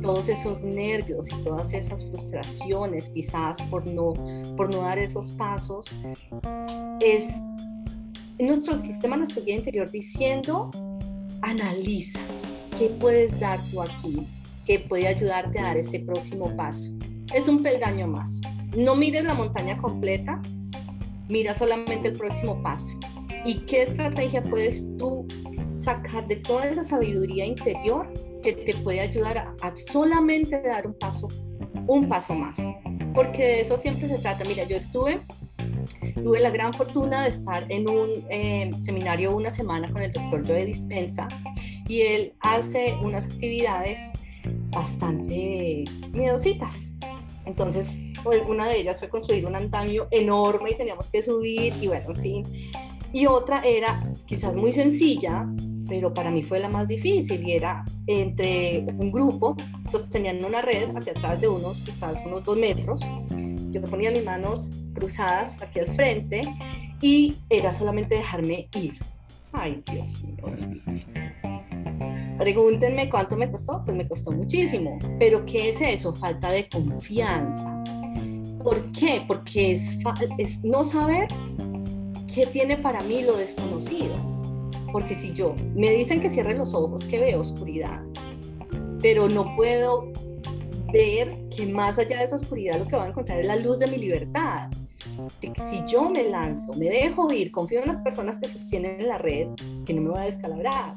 todos 0.00 0.28
esos 0.28 0.60
nervios 0.62 1.32
y 1.32 1.42
todas 1.42 1.72
esas 1.72 2.04
frustraciones 2.04 3.08
quizás 3.08 3.60
por 3.64 3.86
no, 3.86 4.14
por 4.56 4.72
no 4.72 4.82
dar 4.82 4.98
esos 4.98 5.32
pasos, 5.32 5.94
es 7.00 7.40
nuestro 8.38 8.78
sistema, 8.78 9.16
nuestro 9.16 9.42
guía 9.44 9.56
interior 9.56 9.90
diciendo, 9.90 10.70
analiza 11.42 12.20
qué 12.78 12.88
puedes 13.00 13.38
dar 13.40 13.58
tú 13.70 13.82
aquí, 13.82 14.26
qué 14.64 14.80
puede 14.80 15.08
ayudarte 15.08 15.58
a 15.58 15.64
dar 15.64 15.76
ese 15.76 16.00
próximo 16.00 16.54
paso. 16.56 16.90
Es 17.34 17.48
un 17.48 17.62
peldaño 17.62 18.06
más. 18.06 18.40
No 18.76 18.94
mires 18.94 19.24
la 19.24 19.34
montaña 19.34 19.78
completa, 19.78 20.40
mira 21.28 21.54
solamente 21.54 22.08
el 22.08 22.16
próximo 22.16 22.62
paso. 22.62 22.98
¿Y 23.44 23.56
qué 23.60 23.82
estrategia 23.82 24.42
puedes 24.42 24.86
tú 24.98 25.26
sacar 25.78 26.26
de 26.26 26.36
toda 26.36 26.66
esa 26.66 26.82
sabiduría 26.82 27.44
interior 27.44 28.12
que 28.42 28.52
te 28.52 28.74
puede 28.74 29.00
ayudar 29.00 29.54
a, 29.60 29.76
solamente 29.76 30.60
dar 30.62 30.86
un 30.86 30.94
paso, 30.94 31.28
un 31.86 32.08
paso 32.08 32.34
más. 32.34 32.58
Porque 33.14 33.42
de 33.42 33.60
eso 33.60 33.76
siempre 33.76 34.08
se 34.08 34.18
trata. 34.18 34.44
Mira, 34.44 34.64
yo 34.64 34.76
estuve, 34.76 35.20
tuve 36.22 36.40
la 36.40 36.50
gran 36.50 36.72
fortuna 36.72 37.24
de 37.24 37.30
estar 37.30 37.64
en 37.68 37.88
un 37.88 38.10
eh, 38.30 38.70
seminario 38.82 39.34
una 39.34 39.50
semana 39.50 39.90
con 39.90 40.02
el 40.02 40.12
doctor 40.12 40.46
Joe 40.46 40.64
Dispensa 40.64 41.28
y 41.88 42.00
él 42.02 42.32
hace 42.40 42.96
unas 43.02 43.26
actividades 43.26 44.12
bastante 44.70 45.84
miedositas. 46.12 46.94
Entonces, 47.44 48.00
una 48.48 48.66
de 48.66 48.80
ellas 48.80 48.98
fue 48.98 49.08
construir 49.08 49.46
un 49.46 49.54
andamio 49.54 50.08
enorme 50.10 50.70
y 50.70 50.74
teníamos 50.74 51.08
que 51.08 51.22
subir 51.22 51.74
y 51.80 51.86
bueno, 51.86 52.06
en 52.08 52.16
fin. 52.16 52.44
Y 53.12 53.26
otra 53.26 53.60
era 53.60 54.10
quizás 54.26 54.54
muy 54.54 54.72
sencilla, 54.72 55.46
pero 55.88 56.12
para 56.12 56.30
mí 56.30 56.42
fue 56.42 56.58
la 56.58 56.68
más 56.68 56.88
difícil 56.88 57.46
y 57.46 57.52
era 57.52 57.84
entre 58.08 58.84
un 58.98 59.12
grupo, 59.12 59.54
sostenían 59.88 60.44
una 60.44 60.60
red 60.60 60.88
hacia 60.96 61.12
atrás 61.12 61.40
de 61.40 61.46
unos, 61.46 61.78
quizás 61.78 62.20
unos 62.26 62.44
dos 62.44 62.56
metros, 62.56 63.02
yo 63.80 63.90
ponía 63.90 64.10
mis 64.10 64.24
manos 64.24 64.70
cruzadas 64.94 65.60
aquí 65.62 65.80
al 65.80 65.88
frente 65.88 66.42
y 67.00 67.36
era 67.48 67.72
solamente 67.72 68.16
dejarme 68.16 68.68
ir. 68.74 68.98
Ay, 69.52 69.82
Dios 69.90 70.22
mío. 70.24 70.44
Pregúntenme 72.38 73.08
cuánto 73.08 73.36
me 73.36 73.50
costó, 73.50 73.82
pues 73.84 73.96
me 73.96 74.06
costó 74.06 74.30
muchísimo, 74.30 74.98
pero 75.18 75.46
¿qué 75.46 75.70
es 75.70 75.80
eso? 75.80 76.14
Falta 76.14 76.50
de 76.50 76.68
confianza. 76.68 77.82
¿Por 78.62 78.92
qué? 78.92 79.22
Porque 79.26 79.72
es, 79.72 79.98
es 80.38 80.62
no 80.62 80.84
saber 80.84 81.28
qué 82.32 82.46
tiene 82.46 82.76
para 82.76 83.02
mí 83.02 83.22
lo 83.22 83.36
desconocido 83.36 84.36
porque 84.96 85.14
si 85.14 85.34
yo 85.34 85.54
me 85.74 85.90
dicen 85.90 86.20
que 86.22 86.30
cierre 86.30 86.54
los 86.54 86.72
ojos, 86.72 87.04
que 87.04 87.18
veo 87.18 87.40
oscuridad, 87.40 88.00
pero 89.02 89.28
no 89.28 89.54
puedo 89.54 90.10
que 91.54 91.66
más 91.66 91.98
allá 91.98 92.18
de 92.18 92.24
esa 92.24 92.36
oscuridad 92.36 92.78
lo 92.78 92.86
que 92.86 92.96
voy 92.96 93.04
a 93.04 93.08
encontrar 93.08 93.40
es 93.40 93.46
la 93.46 93.56
luz 93.56 93.78
de 93.78 93.86
mi 93.86 93.98
libertad. 93.98 94.70
Si 95.68 95.84
yo 95.86 96.08
me 96.08 96.22
lanzo, 96.24 96.72
me 96.74 96.86
dejo 96.86 97.30
ir, 97.32 97.50
confío 97.50 97.80
en 97.80 97.88
las 97.88 98.00
personas 98.00 98.38
que 98.38 98.48
sostienen 98.48 99.06
la 99.06 99.18
red, 99.18 99.48
que 99.84 99.92
no 99.92 100.02
me 100.02 100.10
voy 100.10 100.20
a 100.20 100.24
descalabrar. 100.24 100.96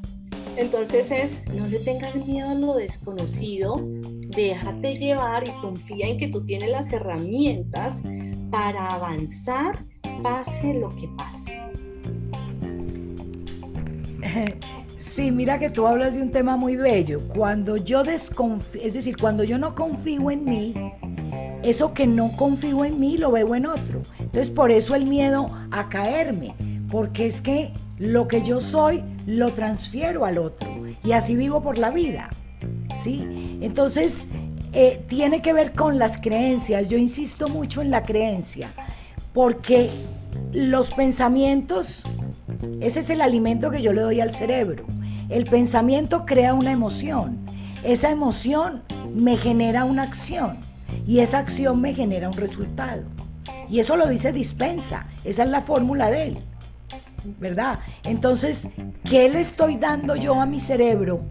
Entonces 0.55 1.11
es, 1.11 1.45
no 1.47 1.67
le 1.67 1.79
tengas 1.79 2.15
miedo 2.15 2.49
a 2.49 2.55
lo 2.55 2.75
desconocido, 2.75 3.81
déjate 3.81 4.97
llevar 4.97 5.47
y 5.47 5.51
confía 5.61 6.07
en 6.07 6.17
que 6.17 6.29
tú 6.29 6.45
tienes 6.45 6.71
las 6.71 6.91
herramientas 6.93 8.01
para 8.49 8.87
avanzar, 8.87 9.77
pase 10.23 10.75
lo 10.75 10.89
que 10.89 11.09
pase. 11.17 11.59
Sí, 15.09 15.31
mira 15.31 15.57
que 15.57 15.71
tú 15.71 15.87
hablas 15.87 16.13
de 16.13 16.21
un 16.21 16.29
tema 16.29 16.55
muy 16.55 16.75
bello. 16.75 17.19
Cuando 17.29 17.77
yo 17.77 18.03
desconfío, 18.03 18.79
es 18.83 18.93
decir, 18.93 19.17
cuando 19.17 19.43
yo 19.43 19.57
no 19.57 19.73
confío 19.73 20.29
en 20.29 20.45
mí, 20.45 20.75
eso 21.63 21.95
que 21.95 22.05
no 22.05 22.31
confío 22.37 22.85
en 22.85 22.99
mí 22.99 23.17
lo 23.17 23.31
veo 23.31 23.55
en 23.55 23.65
otro. 23.65 24.03
Entonces, 24.19 24.51
por 24.51 24.69
eso 24.69 24.93
el 24.93 25.07
miedo 25.07 25.47
a 25.71 25.89
caerme, 25.89 26.53
porque 26.91 27.25
es 27.25 27.41
que 27.41 27.73
lo 27.97 28.27
que 28.27 28.43
yo 28.43 28.61
soy 28.61 29.03
lo 29.25 29.51
transfiero 29.53 30.25
al 30.25 30.37
otro 30.37 30.69
y 31.03 31.13
así 31.13 31.35
vivo 31.35 31.63
por 31.63 31.79
la 31.79 31.89
vida. 31.89 32.29
¿Sí? 32.95 33.57
Entonces, 33.61 34.27
eh, 34.73 35.03
tiene 35.07 35.41
que 35.41 35.53
ver 35.53 35.73
con 35.73 35.97
las 35.97 36.19
creencias. 36.19 36.87
Yo 36.87 36.99
insisto 36.99 37.49
mucho 37.49 37.81
en 37.81 37.89
la 37.89 38.03
creencia, 38.03 38.69
porque 39.33 39.89
los 40.53 40.93
pensamientos 40.93 42.03
ese 42.81 42.99
es 43.01 43.09
el 43.09 43.21
alimento 43.21 43.71
que 43.71 43.81
yo 43.81 43.93
le 43.93 44.01
doy 44.01 44.21
al 44.21 44.33
cerebro. 44.33 44.85
El 45.29 45.45
pensamiento 45.45 46.25
crea 46.25 46.53
una 46.53 46.71
emoción. 46.71 47.37
Esa 47.83 48.09
emoción 48.09 48.81
me 49.13 49.37
genera 49.37 49.85
una 49.85 50.03
acción 50.03 50.57
y 51.07 51.19
esa 51.19 51.37
acción 51.39 51.79
me 51.79 51.93
genera 51.93 52.27
un 52.27 52.35
resultado. 52.35 53.03
Y 53.69 53.79
eso 53.79 53.95
lo 53.95 54.07
dice 54.07 54.33
Dispensa. 54.33 55.07
Esa 55.23 55.43
es 55.43 55.49
la 55.49 55.61
fórmula 55.61 56.09
de 56.09 56.23
él. 56.29 56.37
¿verdad? 57.39 57.79
Entonces, 58.03 58.69
¿qué 59.03 59.29
le 59.29 59.41
estoy 59.41 59.75
dando 59.75 60.15
yo 60.15 60.39
a 60.39 60.45
mi 60.45 60.59
cerebro 60.59 61.21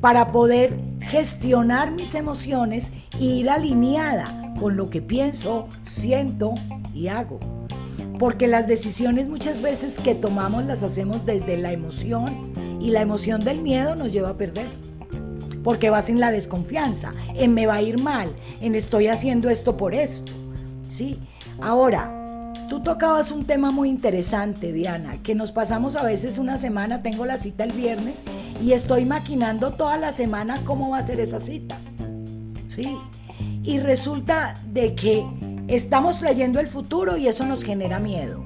para 0.00 0.32
poder 0.32 0.78
gestionar 1.00 1.90
mis 1.90 2.14
emociones 2.14 2.90
e 3.18 3.24
ir 3.24 3.50
alineada 3.50 4.54
con 4.58 4.76
lo 4.76 4.90
que 4.90 5.02
pienso, 5.02 5.68
siento 5.82 6.54
y 6.94 7.08
hago? 7.08 7.40
Porque 8.18 8.46
las 8.46 8.66
decisiones 8.66 9.28
muchas 9.28 9.60
veces 9.62 9.98
que 9.98 10.14
tomamos 10.14 10.64
las 10.64 10.82
hacemos 10.82 11.26
desde 11.26 11.56
la 11.56 11.72
emoción 11.72 12.52
y 12.82 12.90
la 12.90 13.00
emoción 13.00 13.44
del 13.44 13.60
miedo 13.60 13.94
nos 13.94 14.12
lleva 14.12 14.30
a 14.30 14.36
perder. 14.36 14.68
Porque 15.62 15.90
vas 15.90 16.08
en 16.08 16.18
la 16.18 16.32
desconfianza, 16.32 17.12
en 17.34 17.54
me 17.54 17.66
va 17.66 17.74
a 17.76 17.82
ir 17.82 18.02
mal, 18.02 18.28
en 18.60 18.74
estoy 18.74 19.06
haciendo 19.06 19.48
esto 19.48 19.76
por 19.76 19.94
esto. 19.94 20.32
¿Sí? 20.88 21.18
Ahora, 21.60 22.18
Tú 22.72 22.80
tocabas 22.80 23.30
un 23.30 23.44
tema 23.44 23.70
muy 23.70 23.90
interesante, 23.90 24.72
Diana, 24.72 25.18
que 25.22 25.34
nos 25.34 25.52
pasamos 25.52 25.94
a 25.94 26.02
veces 26.02 26.38
una 26.38 26.56
semana, 26.56 27.02
tengo 27.02 27.26
la 27.26 27.36
cita 27.36 27.64
el 27.64 27.72
viernes 27.72 28.24
y 28.62 28.72
estoy 28.72 29.04
maquinando 29.04 29.72
toda 29.72 29.98
la 29.98 30.10
semana 30.10 30.58
cómo 30.64 30.88
va 30.88 30.96
a 30.96 31.02
ser 31.02 31.20
esa 31.20 31.38
cita. 31.38 31.78
Sí. 32.68 32.96
Y 33.62 33.78
resulta 33.78 34.54
de 34.72 34.94
que 34.94 35.22
estamos 35.68 36.18
trayendo 36.18 36.60
el 36.60 36.66
futuro 36.66 37.18
y 37.18 37.28
eso 37.28 37.44
nos 37.44 37.62
genera 37.62 37.98
miedo, 37.98 38.42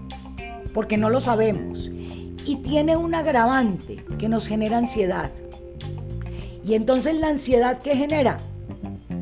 porque 0.74 0.96
no 0.96 1.08
lo 1.08 1.20
sabemos. 1.20 1.88
Y 2.46 2.56
tiene 2.56 2.96
un 2.96 3.14
agravante 3.14 4.04
que 4.18 4.28
nos 4.28 4.46
genera 4.46 4.78
ansiedad. 4.78 5.30
Y 6.64 6.74
entonces 6.74 7.16
la 7.16 7.28
ansiedad 7.28 7.78
que 7.78 7.96
genera 7.96 8.36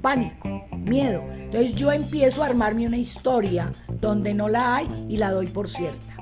pánico, 0.02 0.66
miedo. 0.76 1.22
Entonces 1.32 1.74
yo 1.74 1.90
empiezo 1.90 2.42
a 2.42 2.46
armarme 2.46 2.86
una 2.86 2.98
historia 2.98 3.72
donde 4.00 4.34
no 4.34 4.48
la 4.48 4.76
hay 4.76 5.06
y 5.08 5.16
la 5.16 5.30
doy 5.30 5.46
por 5.46 5.68
cierta. 5.68 6.14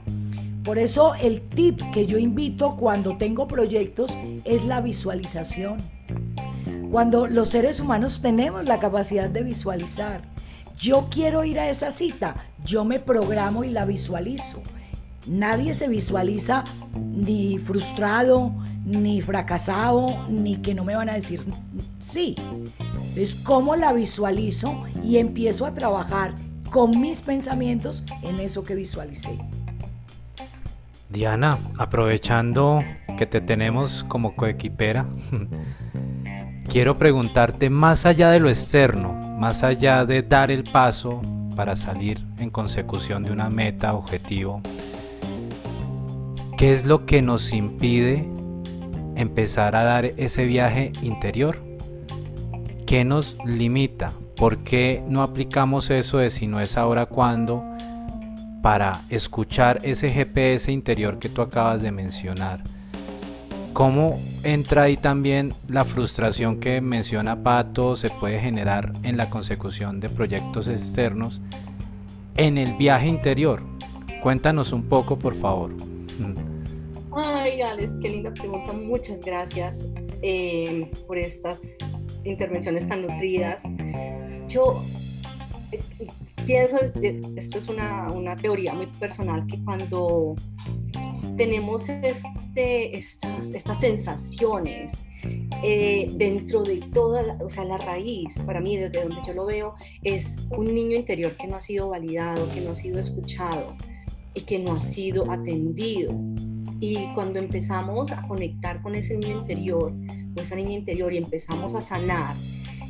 Por 0.62 0.78
eso 0.78 1.14
el 1.16 1.40
tip 1.40 1.80
que 1.92 2.06
yo 2.06 2.18
invito 2.18 2.76
cuando 2.76 3.16
tengo 3.16 3.48
proyectos 3.48 4.16
es 4.44 4.64
la 4.64 4.80
visualización. 4.80 5.78
Cuando 6.92 7.26
los 7.26 7.48
seres 7.48 7.80
humanos 7.80 8.20
tenemos 8.22 8.64
la 8.64 8.78
capacidad 8.78 9.28
de 9.28 9.42
visualizar. 9.42 10.22
Yo 10.78 11.08
quiero 11.10 11.42
ir 11.44 11.58
a 11.58 11.68
esa 11.68 11.90
cita, 11.90 12.36
yo 12.64 12.84
me 12.84 13.00
programo 13.00 13.64
y 13.64 13.70
la 13.70 13.84
visualizo. 13.84 14.62
Nadie 15.26 15.74
se 15.74 15.88
visualiza 15.88 16.64
ni 16.96 17.58
frustrado, 17.58 18.52
ni 18.84 19.20
fracasado, 19.20 20.26
ni 20.28 20.56
que 20.56 20.74
no 20.74 20.84
me 20.84 20.96
van 20.96 21.08
a 21.08 21.14
decir 21.14 21.40
sí. 22.00 22.34
Es 23.14 23.34
cómo 23.34 23.76
la 23.76 23.92
visualizo 23.92 24.84
y 25.04 25.18
empiezo 25.18 25.66
a 25.66 25.74
trabajar 25.74 26.34
con 26.70 27.00
mis 27.00 27.20
pensamientos 27.20 28.02
en 28.22 28.38
eso 28.40 28.64
que 28.64 28.74
visualicé. 28.74 29.38
Diana, 31.10 31.58
aprovechando 31.78 32.82
que 33.18 33.26
te 33.26 33.42
tenemos 33.42 34.04
como 34.08 34.34
coequipera, 34.34 35.06
quiero 36.68 36.96
preguntarte 36.96 37.68
más 37.68 38.06
allá 38.06 38.30
de 38.30 38.40
lo 38.40 38.48
externo, 38.48 39.12
más 39.38 39.62
allá 39.62 40.06
de 40.06 40.22
dar 40.22 40.50
el 40.50 40.64
paso 40.64 41.20
para 41.54 41.76
salir 41.76 42.24
en 42.38 42.48
consecución 42.48 43.22
de 43.22 43.30
una 43.30 43.50
meta, 43.50 43.92
objetivo, 43.92 44.62
¿qué 46.62 46.72
es 46.72 46.86
lo 46.86 47.06
que 47.06 47.22
nos 47.22 47.52
impide 47.52 48.24
empezar 49.16 49.74
a 49.74 49.82
dar 49.82 50.04
ese 50.04 50.46
viaje 50.46 50.92
interior? 51.02 51.58
¿Qué 52.86 53.04
nos 53.04 53.36
limita? 53.44 54.12
¿Por 54.36 54.58
qué 54.58 55.02
no 55.08 55.24
aplicamos 55.24 55.90
eso 55.90 56.18
de 56.18 56.30
si 56.30 56.46
no 56.46 56.60
es 56.60 56.76
ahora 56.76 57.06
cuando 57.06 57.64
para 58.62 59.02
escuchar 59.08 59.80
ese 59.82 60.08
GPS 60.08 60.70
interior 60.70 61.18
que 61.18 61.28
tú 61.28 61.42
acabas 61.42 61.82
de 61.82 61.90
mencionar? 61.90 62.62
¿Cómo 63.72 64.20
entra 64.44 64.82
ahí 64.82 64.96
también 64.96 65.52
la 65.66 65.84
frustración 65.84 66.60
que 66.60 66.80
menciona 66.80 67.42
Pato 67.42 67.96
se 67.96 68.08
puede 68.08 68.38
generar 68.38 68.92
en 69.02 69.16
la 69.16 69.28
consecución 69.30 69.98
de 69.98 70.10
proyectos 70.10 70.68
externos 70.68 71.40
en 72.36 72.56
el 72.56 72.74
viaje 72.74 73.08
interior? 73.08 73.64
Cuéntanos 74.22 74.72
un 74.72 74.84
poco, 74.84 75.18
por 75.18 75.34
favor. 75.34 75.72
Ay, 76.20 76.51
Qué 77.72 78.08
linda 78.10 78.34
pregunta. 78.34 78.74
Muchas 78.74 79.20
gracias 79.22 79.88
eh, 80.20 80.90
por 81.06 81.16
estas 81.16 81.78
intervenciones 82.22 82.86
tan 82.86 83.00
nutridas. 83.00 83.64
Yo 84.46 84.84
eh, 85.70 85.80
pienso, 86.44 86.76
esto 86.78 87.58
es 87.58 87.68
una, 87.68 88.12
una, 88.12 88.36
teoría 88.36 88.74
muy 88.74 88.88
personal, 88.88 89.46
que 89.46 89.58
cuando 89.64 90.36
tenemos 91.38 91.88
este, 91.88 92.94
estas, 92.94 93.52
estas 93.52 93.80
sensaciones 93.80 95.02
eh, 95.62 96.08
dentro 96.12 96.64
de 96.64 96.78
toda, 96.92 97.38
o 97.42 97.48
sea, 97.48 97.64
la 97.64 97.78
raíz, 97.78 98.38
para 98.40 98.60
mí, 98.60 98.76
desde 98.76 99.02
donde 99.02 99.22
yo 99.26 99.32
lo 99.32 99.46
veo, 99.46 99.76
es 100.02 100.36
un 100.50 100.74
niño 100.74 100.94
interior 100.94 101.34
que 101.38 101.46
no 101.46 101.56
ha 101.56 101.60
sido 101.62 101.88
validado, 101.88 102.50
que 102.52 102.60
no 102.60 102.72
ha 102.72 102.76
sido 102.76 103.00
escuchado 103.00 103.74
y 104.34 104.42
que 104.42 104.58
no 104.58 104.74
ha 104.74 104.80
sido 104.80 105.30
atendido. 105.30 106.14
Y 106.82 107.06
cuando 107.14 107.38
empezamos 107.38 108.10
a 108.10 108.26
conectar 108.26 108.82
con 108.82 108.96
ese 108.96 109.16
niño 109.16 109.38
interior, 109.38 109.92
con 110.34 110.38
esa 110.40 110.56
niña 110.56 110.72
interior 110.72 111.12
y 111.12 111.18
empezamos 111.18 111.76
a 111.76 111.80
sanar, 111.80 112.34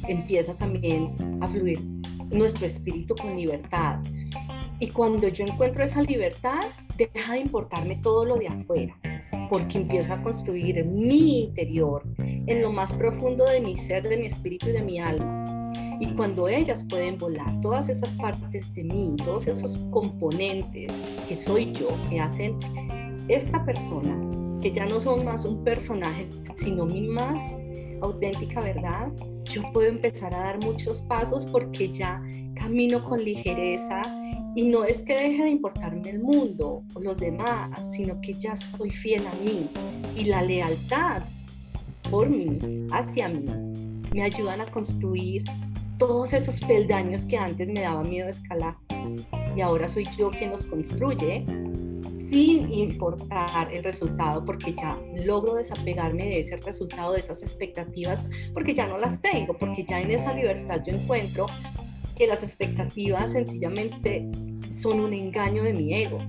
empieza 0.09 0.55
también 0.55 1.14
a 1.42 1.46
fluir 1.46 1.78
nuestro 2.31 2.64
espíritu 2.64 3.14
con 3.14 3.37
libertad. 3.37 3.98
Y 4.78 4.88
cuando 4.88 5.28
yo 5.28 5.44
encuentro 5.44 5.85
esa 5.85 6.00
libertad, 6.00 6.62
deja 6.96 7.35
de 7.35 7.40
importarme 7.40 7.96
todo 7.96 8.24
lo 8.24 8.37
de 8.37 8.48
afuera, 8.48 8.96
porque 9.50 9.76
empiezo 9.76 10.14
a 10.14 10.22
construir 10.22 10.83
mi 10.87 11.42
interior 11.42 12.02
en 12.16 12.62
lo 12.62 12.72
más 12.72 12.94
profundo 12.94 13.44
de 13.44 13.61
mi 13.61 13.76
ser, 13.76 14.09
de 14.09 14.16
mi 14.16 14.24
espíritu 14.24 14.70
y 14.70 14.72
de 14.72 14.83
mi 14.83 15.00
alma. 15.00 15.70
Y 16.00 16.07
cuando 16.14 16.48
ellas 16.48 16.87
pueden 16.88 17.18
volar, 17.18 17.61
todas 17.61 17.90
esas 17.90 18.16
partes 18.16 18.72
de 18.72 18.85
mí, 18.85 19.16
todos 19.22 19.46
esos 19.46 19.76
componentes 19.90 21.02
que 21.28 21.37
soy 21.37 21.72
yo, 21.72 21.90
que 22.09 22.20
hacen 22.20 22.57
esta 23.28 23.64
persona, 23.64 24.18
que 24.61 24.72
ya 24.72 24.87
no 24.87 25.00
son 25.00 25.24
más 25.24 25.44
un 25.44 25.64
personaje, 25.64 26.28
sino 26.56 26.87
mi 26.87 27.02
más 27.02 27.58
auténtica 28.00 28.61
verdad, 28.61 29.12
yo 29.44 29.62
puedo 29.72 29.88
empezar 29.88 30.35
a 30.35 30.38
dar 30.38 30.64
muchos 30.64 31.02
pasos 31.02 31.46
porque 31.46 31.92
ya 31.92 32.22
camino 32.54 33.02
con 33.04 33.22
ligereza 33.22 34.02
y 34.54 34.68
no 34.68 34.85
es 34.85 35.02
que 35.02 35.14
deje 35.14 35.44
de 35.44 35.50
importarme 35.50 36.11
el 36.11 36.20
mundo 36.20 36.82
o 36.94 37.00
los 37.00 37.18
demás, 37.18 37.94
sino 37.94 38.20
que 38.20 38.35
ya 38.35 38.52
estoy 38.52 38.90
fiel 38.90 39.26
a 39.26 39.35
mí 39.44 39.68
y 40.16 40.24
la 40.24 40.42
lealtad 40.42 41.22
por 42.11 42.28
mí, 42.28 42.58
hacia 42.92 43.28
mí, 43.28 43.44
me 44.12 44.22
ayudan 44.22 44.61
a 44.61 44.66
construir 44.66 45.44
todos 45.98 46.32
esos 46.32 46.61
peldaños 46.61 47.24
que 47.24 47.38
antes 47.38 47.66
me 47.68 47.80
daba 47.80 48.02
miedo 48.02 48.28
escalar. 48.28 48.76
Y 49.56 49.61
ahora 49.61 49.88
soy 49.88 50.06
yo 50.18 50.30
quien 50.30 50.50
los 50.50 50.66
construye 50.66 51.44
sin 52.33 52.73
importar 52.73 53.71
el 53.75 53.85
resultado, 53.85 54.42
porque 54.42 54.75
ya 54.75 54.99
logro 55.27 55.53
desapegarme 55.53 56.25
de 56.25 56.40
ese 56.40 56.57
resultado, 56.57 57.12
de 57.12 57.18
esas 57.18 57.42
expectativas, 57.42 58.25
porque 58.55 58.73
ya 58.73 58.88
no 58.88 58.97
las 58.97 59.21
tengo, 59.21 59.53
porque 59.59 59.85
ya 59.85 60.01
en 60.01 60.11
esa 60.11 60.33
libertad 60.33 60.81
yo 60.87 60.95
encuentro 60.95 61.45
que 62.16 62.27
las 62.27 62.42
expectativas 62.42 63.33
sencillamente 63.33 64.27
son 64.75 65.01
un 65.01 65.12
engaño 65.12 65.62
de 65.62 65.75
mi 65.75 65.92
ego. 65.92 66.21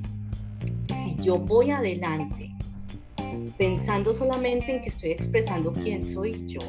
si 1.06 1.16
yo 1.24 1.38
voy 1.40 1.72
adelante 1.72 2.52
pensando 3.58 4.14
solamente 4.14 4.76
en 4.76 4.82
que 4.82 4.90
estoy 4.90 5.12
expresando 5.12 5.72
quién 5.72 6.02
soy 6.02 6.46
yo, 6.48 6.60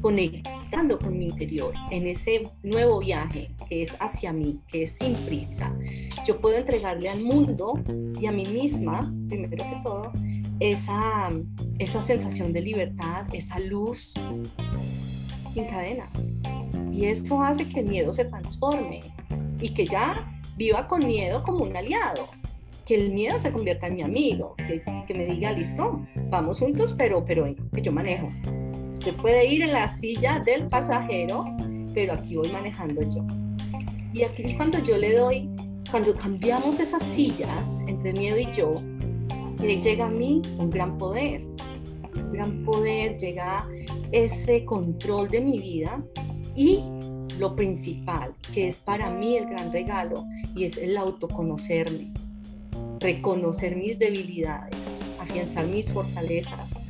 conectando 0.00 0.61
con 0.72 1.18
mi 1.18 1.26
interior 1.26 1.74
en 1.90 2.06
ese 2.06 2.48
nuevo 2.62 2.98
viaje 2.98 3.50
que 3.68 3.82
es 3.82 3.94
hacia 4.00 4.32
mí, 4.32 4.58
que 4.68 4.84
es 4.84 4.92
sin 4.92 5.14
prisa, 5.26 5.76
yo 6.26 6.40
puedo 6.40 6.56
entregarle 6.56 7.10
al 7.10 7.22
mundo 7.22 7.74
y 8.18 8.24
a 8.24 8.32
mí 8.32 8.46
misma, 8.46 9.12
primero 9.28 9.64
que 9.64 9.80
todo, 9.82 10.12
esa, 10.60 11.28
esa 11.78 12.00
sensación 12.00 12.54
de 12.54 12.62
libertad, 12.62 13.26
esa 13.34 13.58
luz 13.58 14.14
sin 15.52 15.64
cadenas. 15.66 16.32
Y 16.90 17.04
esto 17.04 17.42
hace 17.42 17.68
que 17.68 17.80
el 17.80 17.88
miedo 17.88 18.12
se 18.14 18.24
transforme 18.24 19.00
y 19.60 19.74
que 19.74 19.86
ya 19.86 20.40
viva 20.56 20.88
con 20.88 21.06
miedo 21.06 21.42
como 21.42 21.64
un 21.64 21.76
aliado, 21.76 22.28
que 22.86 22.94
el 22.94 23.12
miedo 23.12 23.38
se 23.40 23.52
convierta 23.52 23.88
en 23.88 23.96
mi 23.96 24.02
amigo, 24.02 24.54
que, 24.56 24.82
que 25.06 25.14
me 25.14 25.26
diga, 25.26 25.52
listo, 25.52 26.02
vamos 26.30 26.60
juntos, 26.60 26.94
pero, 26.96 27.22
pero 27.24 27.46
yo 27.72 27.92
manejo 27.92 28.30
Usted 28.92 29.14
puede 29.14 29.46
ir 29.46 29.62
en 29.62 29.72
la 29.72 29.88
silla 29.88 30.40
del 30.44 30.68
pasajero, 30.68 31.44
pero 31.94 32.14
aquí 32.14 32.36
voy 32.36 32.50
manejando 32.50 33.00
yo. 33.02 33.24
Y 34.12 34.22
aquí 34.22 34.54
cuando 34.56 34.78
yo 34.78 34.96
le 34.96 35.16
doy, 35.16 35.48
cuando 35.90 36.14
cambiamos 36.14 36.80
esas 36.80 37.02
sillas 37.02 37.84
entre 37.86 38.12
miedo 38.12 38.38
y 38.38 38.50
yo, 38.52 38.70
llega 39.58 40.06
a 40.06 40.10
mí 40.10 40.42
un 40.58 40.70
gran 40.70 40.98
poder. 40.98 41.44
Un 42.14 42.32
gran 42.32 42.64
poder, 42.64 43.16
llega 43.16 43.66
ese 44.10 44.64
control 44.64 45.28
de 45.28 45.40
mi 45.40 45.58
vida 45.58 46.04
y 46.54 46.80
lo 47.38 47.56
principal, 47.56 48.34
que 48.52 48.66
es 48.66 48.80
para 48.80 49.10
mí 49.10 49.36
el 49.36 49.46
gran 49.46 49.72
regalo, 49.72 50.24
y 50.54 50.64
es 50.64 50.76
el 50.76 50.96
autoconocerme, 50.98 52.12
reconocer 53.00 53.76
mis 53.76 53.98
debilidades, 53.98 54.76
afianzar 55.18 55.66
mis 55.66 55.90
fortalezas. 55.90 56.81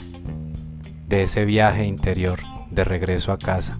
de 1.08 1.22
ese 1.22 1.44
viaje 1.44 1.84
interior 1.84 2.38
de 2.70 2.84
regreso 2.84 3.32
a 3.32 3.38
casa. 3.38 3.78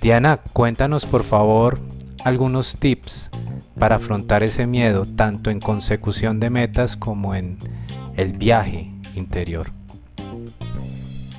Diana, 0.00 0.40
cuéntanos 0.52 1.06
por 1.06 1.22
favor 1.22 1.80
algunos 2.24 2.76
tips 2.78 3.30
para 3.78 3.96
afrontar 3.96 4.42
ese 4.42 4.66
miedo 4.66 5.04
tanto 5.04 5.50
en 5.50 5.60
consecución 5.60 6.40
de 6.40 6.50
metas 6.50 6.96
como 6.96 7.34
en 7.34 7.58
el 8.16 8.32
viaje 8.32 8.90
interior. 9.14 9.72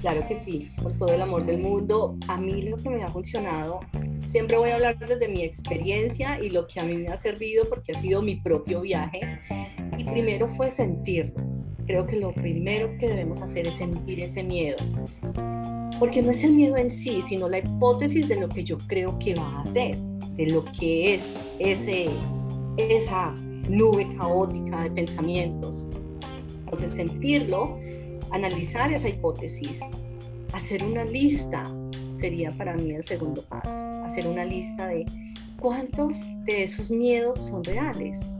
Claro 0.01 0.25
que 0.27 0.33
sí, 0.33 0.71
con 0.81 0.97
todo 0.97 1.13
el 1.13 1.21
amor 1.21 1.45
del 1.45 1.59
mundo. 1.59 2.17
A 2.27 2.39
mí 2.39 2.63
lo 2.63 2.77
que 2.77 2.89
me 2.89 3.03
ha 3.03 3.07
funcionado, 3.07 3.81
siempre 4.25 4.57
voy 4.57 4.71
a 4.71 4.75
hablar 4.75 4.97
desde 4.97 5.27
mi 5.27 5.43
experiencia 5.43 6.43
y 6.43 6.49
lo 6.49 6.67
que 6.67 6.79
a 6.79 6.83
mí 6.83 6.97
me 6.97 7.09
ha 7.09 7.17
servido 7.17 7.65
porque 7.69 7.91
ha 7.91 7.99
sido 7.99 8.23
mi 8.23 8.35
propio 8.37 8.81
viaje. 8.81 9.39
Y 9.99 10.03
primero 10.03 10.47
fue 10.47 10.71
sentirlo. 10.71 11.60
Creo 11.91 12.05
que 12.05 12.15
lo 12.15 12.31
primero 12.31 12.97
que 12.97 13.09
debemos 13.09 13.41
hacer 13.41 13.67
es 13.67 13.73
sentir 13.73 14.21
ese 14.21 14.45
miedo 14.45 14.77
porque 15.99 16.21
no 16.21 16.31
es 16.31 16.41
el 16.45 16.53
miedo 16.53 16.77
en 16.77 16.89
sí, 16.89 17.21
sino 17.21 17.49
la 17.49 17.57
hipótesis 17.57 18.29
de 18.29 18.37
lo 18.37 18.47
que 18.47 18.63
yo 18.63 18.77
creo 18.87 19.19
que 19.19 19.35
va 19.35 19.57
a 19.57 19.63
hacer, 19.63 19.97
de 20.37 20.45
lo 20.45 20.63
que 20.71 21.15
es 21.15 21.35
ese, 21.59 22.07
esa 22.77 23.35
nube 23.67 24.07
caótica 24.17 24.83
de 24.83 24.91
pensamientos. 24.91 25.89
Entonces, 26.63 26.91
sentirlo, 26.91 27.77
analizar 28.31 28.93
esa 28.93 29.09
hipótesis, 29.09 29.81
hacer 30.53 30.85
una 30.85 31.03
lista, 31.03 31.65
sería 32.15 32.51
para 32.51 32.73
mí 32.73 32.91
el 32.91 33.03
segundo 33.03 33.41
paso, 33.49 33.83
hacer 34.05 34.27
una 34.27 34.45
lista 34.45 34.87
de 34.87 35.05
cuántos 35.59 36.21
de 36.45 36.63
esos 36.63 36.89
miedos 36.89 37.37
son 37.37 37.65
reales. 37.65 38.33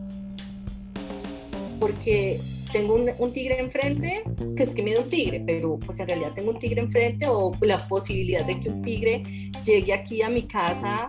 Porque 1.82 2.40
tengo 2.72 2.96
un, 2.96 3.34
tigre 3.34 3.60
enfrente, 3.60 4.24
que 4.56 4.64
es 4.64 4.74
que 4.74 4.84
me 4.84 4.94
da 4.94 5.02
un 5.02 5.10
tigre, 5.10 5.44
pero 5.46 5.78
pues 5.80 6.00
en 6.00 6.08
realidad 6.08 6.32
tengo 6.36 6.52
un 6.52 6.60
tigre 6.60 6.82
enfrente 6.82 7.28
o 7.28 7.52
la 7.62 7.86
posibilidad 7.88 8.46
de 8.46 8.60
que 8.60 8.70
un 8.70 8.82
tigre 8.82 9.24
llegue 9.64 9.94
aquí 9.94 10.22
a 10.22 10.30
mi 10.30 10.44
casa 10.44 11.08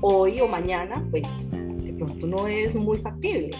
hoy 0.00 0.40
o 0.40 0.48
mañana, 0.48 1.06
pues 1.10 1.50
de 1.50 1.92
pronto 1.94 2.26
no 2.26 2.46
es 2.46 2.74
muy 2.74 2.98
factible. 2.98 3.50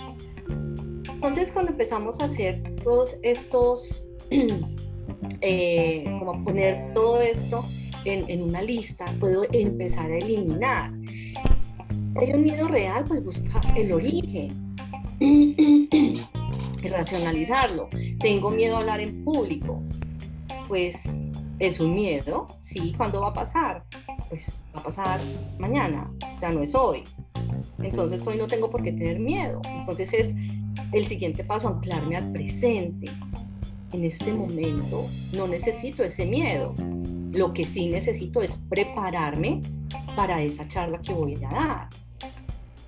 Entonces 1.12 1.52
cuando 1.52 1.72
empezamos 1.72 2.20
a 2.20 2.24
hacer 2.24 2.62
todos 2.82 3.16
estos, 3.22 4.04
eh, 5.40 6.04
como 6.18 6.44
poner 6.44 6.92
todo 6.92 7.20
esto 7.20 7.64
en, 8.04 8.28
en 8.28 8.42
una 8.42 8.62
lista, 8.62 9.04
puedo 9.18 9.44
empezar 9.52 10.10
a 10.10 10.18
eliminar. 10.18 10.92
Hay 12.16 12.32
un 12.32 12.42
miedo 12.42 12.68
real, 12.68 13.04
pues 13.06 13.22
busca 13.22 13.60
el 13.76 13.92
origen. 13.92 14.76
racionalizarlo. 16.82 17.88
Tengo 18.20 18.50
miedo 18.50 18.76
a 18.76 18.80
hablar 18.80 19.00
en 19.00 19.24
público. 19.24 19.82
Pues 20.68 21.02
es 21.58 21.80
un 21.80 21.94
miedo, 21.94 22.46
sí, 22.60 22.94
¿cuándo 22.96 23.20
va 23.20 23.28
a 23.28 23.32
pasar? 23.32 23.84
Pues 24.28 24.62
va 24.74 24.80
a 24.80 24.84
pasar 24.84 25.20
mañana, 25.58 26.10
o 26.32 26.36
sea, 26.36 26.50
no 26.50 26.62
es 26.62 26.74
hoy. 26.74 27.02
Entonces 27.78 28.24
hoy 28.26 28.36
no 28.36 28.46
tengo 28.46 28.70
por 28.70 28.82
qué 28.82 28.92
tener 28.92 29.18
miedo. 29.18 29.60
Entonces 29.66 30.12
es 30.12 30.34
el 30.92 31.06
siguiente 31.06 31.44
paso, 31.44 31.68
anclarme 31.68 32.16
al 32.16 32.30
presente. 32.32 33.10
En 33.92 34.04
este 34.04 34.32
momento 34.32 35.06
no 35.32 35.48
necesito 35.48 36.04
ese 36.04 36.26
miedo. 36.26 36.74
Lo 37.32 37.52
que 37.52 37.64
sí 37.64 37.86
necesito 37.86 38.42
es 38.42 38.56
prepararme 38.68 39.60
para 40.14 40.42
esa 40.42 40.66
charla 40.68 41.00
que 41.00 41.12
voy 41.12 41.34
a 41.44 41.48
dar 41.48 41.88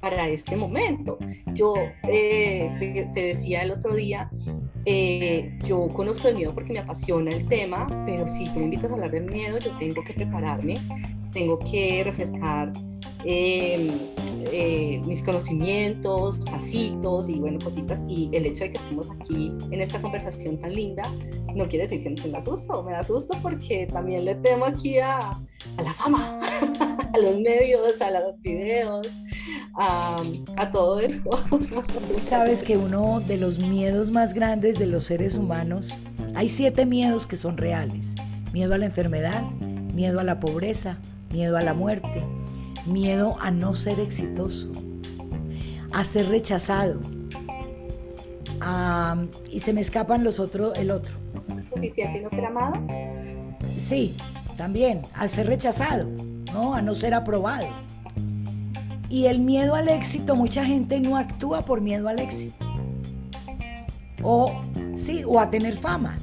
para 0.01 0.29
este 0.29 0.57
momento. 0.57 1.19
Yo 1.55 1.75
eh, 2.05 3.07
te, 3.13 3.21
decía 3.21 3.63
el 3.63 3.71
otro 3.71 3.95
día, 3.95 4.31
eh, 4.85 5.59
yo 5.65 5.89
conozco 5.89 6.29
el 6.29 6.37
miedo 6.37 6.55
porque 6.55 6.73
me 6.73 6.79
apasiona 6.79 7.31
el 7.31 7.47
tema, 7.49 7.87
pero 8.07 8.27
si 8.27 8.45
tú 8.53 8.59
me 8.59 8.65
invitas 8.65 8.91
a 8.91 8.95
hablar 8.95 9.11
del 9.11 9.27
miedo, 9.27 9.59
yo 9.59 9.77
tengo 9.79 10.03
que 10.05 10.15
prepararme, 10.15 10.79
tengo 11.33 11.59
que 11.59 12.03
refrescar 12.05 12.73
em, 13.25 13.91
eh, 14.53 15.01
mis 15.07 15.23
conocimientos, 15.23 16.39
pasitos 16.39 17.29
y 17.29 17.39
bueno, 17.41 17.59
cositas. 17.63 18.05
Y 18.09 18.31
el 18.33 18.47
hecho 18.47 18.65
de 18.65 18.71
que 18.71 18.79
estemos 18.79 19.09
aquí 19.21 19.53
en 19.71 19.81
esta 19.81 20.01
conversación 20.01 20.59
tan 20.61 20.73
linda 20.73 21.03
no 21.55 21.69
quiere 21.69 21.85
decir 21.85 22.03
que 22.03 22.11
no 22.11 22.23
tenga 22.23 22.43
susto, 22.43 22.83
me 22.83 22.93
da 22.93 23.05
susto 23.05 23.37
porque 23.43 23.87
también 23.87 24.25
le 24.25 24.35
temo 24.37 24.65
aquí 24.65 24.99
a, 24.99 25.31
a 25.77 25.83
la 25.83 25.93
fama, 25.93 26.41
a 27.13 27.19
los 27.19 27.41
medios, 27.41 28.01
a 28.01 28.11
los 28.11 28.41
videos, 28.41 29.09
a, 29.77 30.71
todo 30.71 31.01
esto. 31.01 31.31
Sabes 32.27 32.63
que 32.63 32.77
uno 32.77 33.21
de 33.21 33.37
los 33.37 33.59
miedos 33.59 34.11
más 34.11 34.35
grandes 34.35 34.79
de 34.79 34.87
los 34.87 35.05
seres 35.05 35.37
humanos, 35.37 35.99
hay 36.35 36.49
siete 36.49 36.87
miedos 36.87 37.27
que 37.27 37.37
son 37.37 37.57
reales. 37.57 38.15
Miedo 38.53 38.75
a 38.75 38.79
la 38.79 38.87
enfermedad, 38.87 39.43
miedo 39.95 40.21
a 40.21 40.25
la 40.25 40.41
pobreza, 40.41 40.99
miedo 41.33 41.57
a 41.57 41.63
la 41.63 41.75
muerte, 41.75 42.25
miedo 42.87 43.37
a 43.41 43.51
no 43.51 43.75
ser 43.75 44.01
exitoso, 44.01 44.71
a 45.93 46.05
ser 46.05 46.29
rechazado. 46.29 47.01
y 49.51 49.61
se 49.61 49.73
me 49.73 49.81
escapan 49.81 50.25
los 50.25 50.39
otros, 50.39 50.77
el 50.79 50.91
otro. 50.91 51.15
¿Suficiente 51.73 52.21
no 52.21 52.31
ser 52.31 52.45
amado? 52.45 52.75
Sí, 53.77 54.15
también, 54.57 55.03
al 55.15 55.31
ser 55.31 55.47
rechazado, 55.47 56.09
¿no? 56.53 56.75
A 56.75 56.83
no 56.83 56.95
ser 56.95 57.15
aprobado. 57.15 57.67
Y 59.09 59.27
el 59.27 59.41
miedo 59.41 59.75
al 59.75 59.89
éxito, 59.89 60.37
mucha 60.37 60.65
gente 60.65 61.01
no 61.01 61.17
actúa 61.17 61.63
por 61.63 61.81
miedo 61.81 62.09
al 62.09 62.21
éxito. 62.21 62.65
O 64.23 64.63
sí, 64.95 65.25
o 65.27 65.41
a 65.41 65.51
tener 65.51 65.77
fama. 65.77 66.19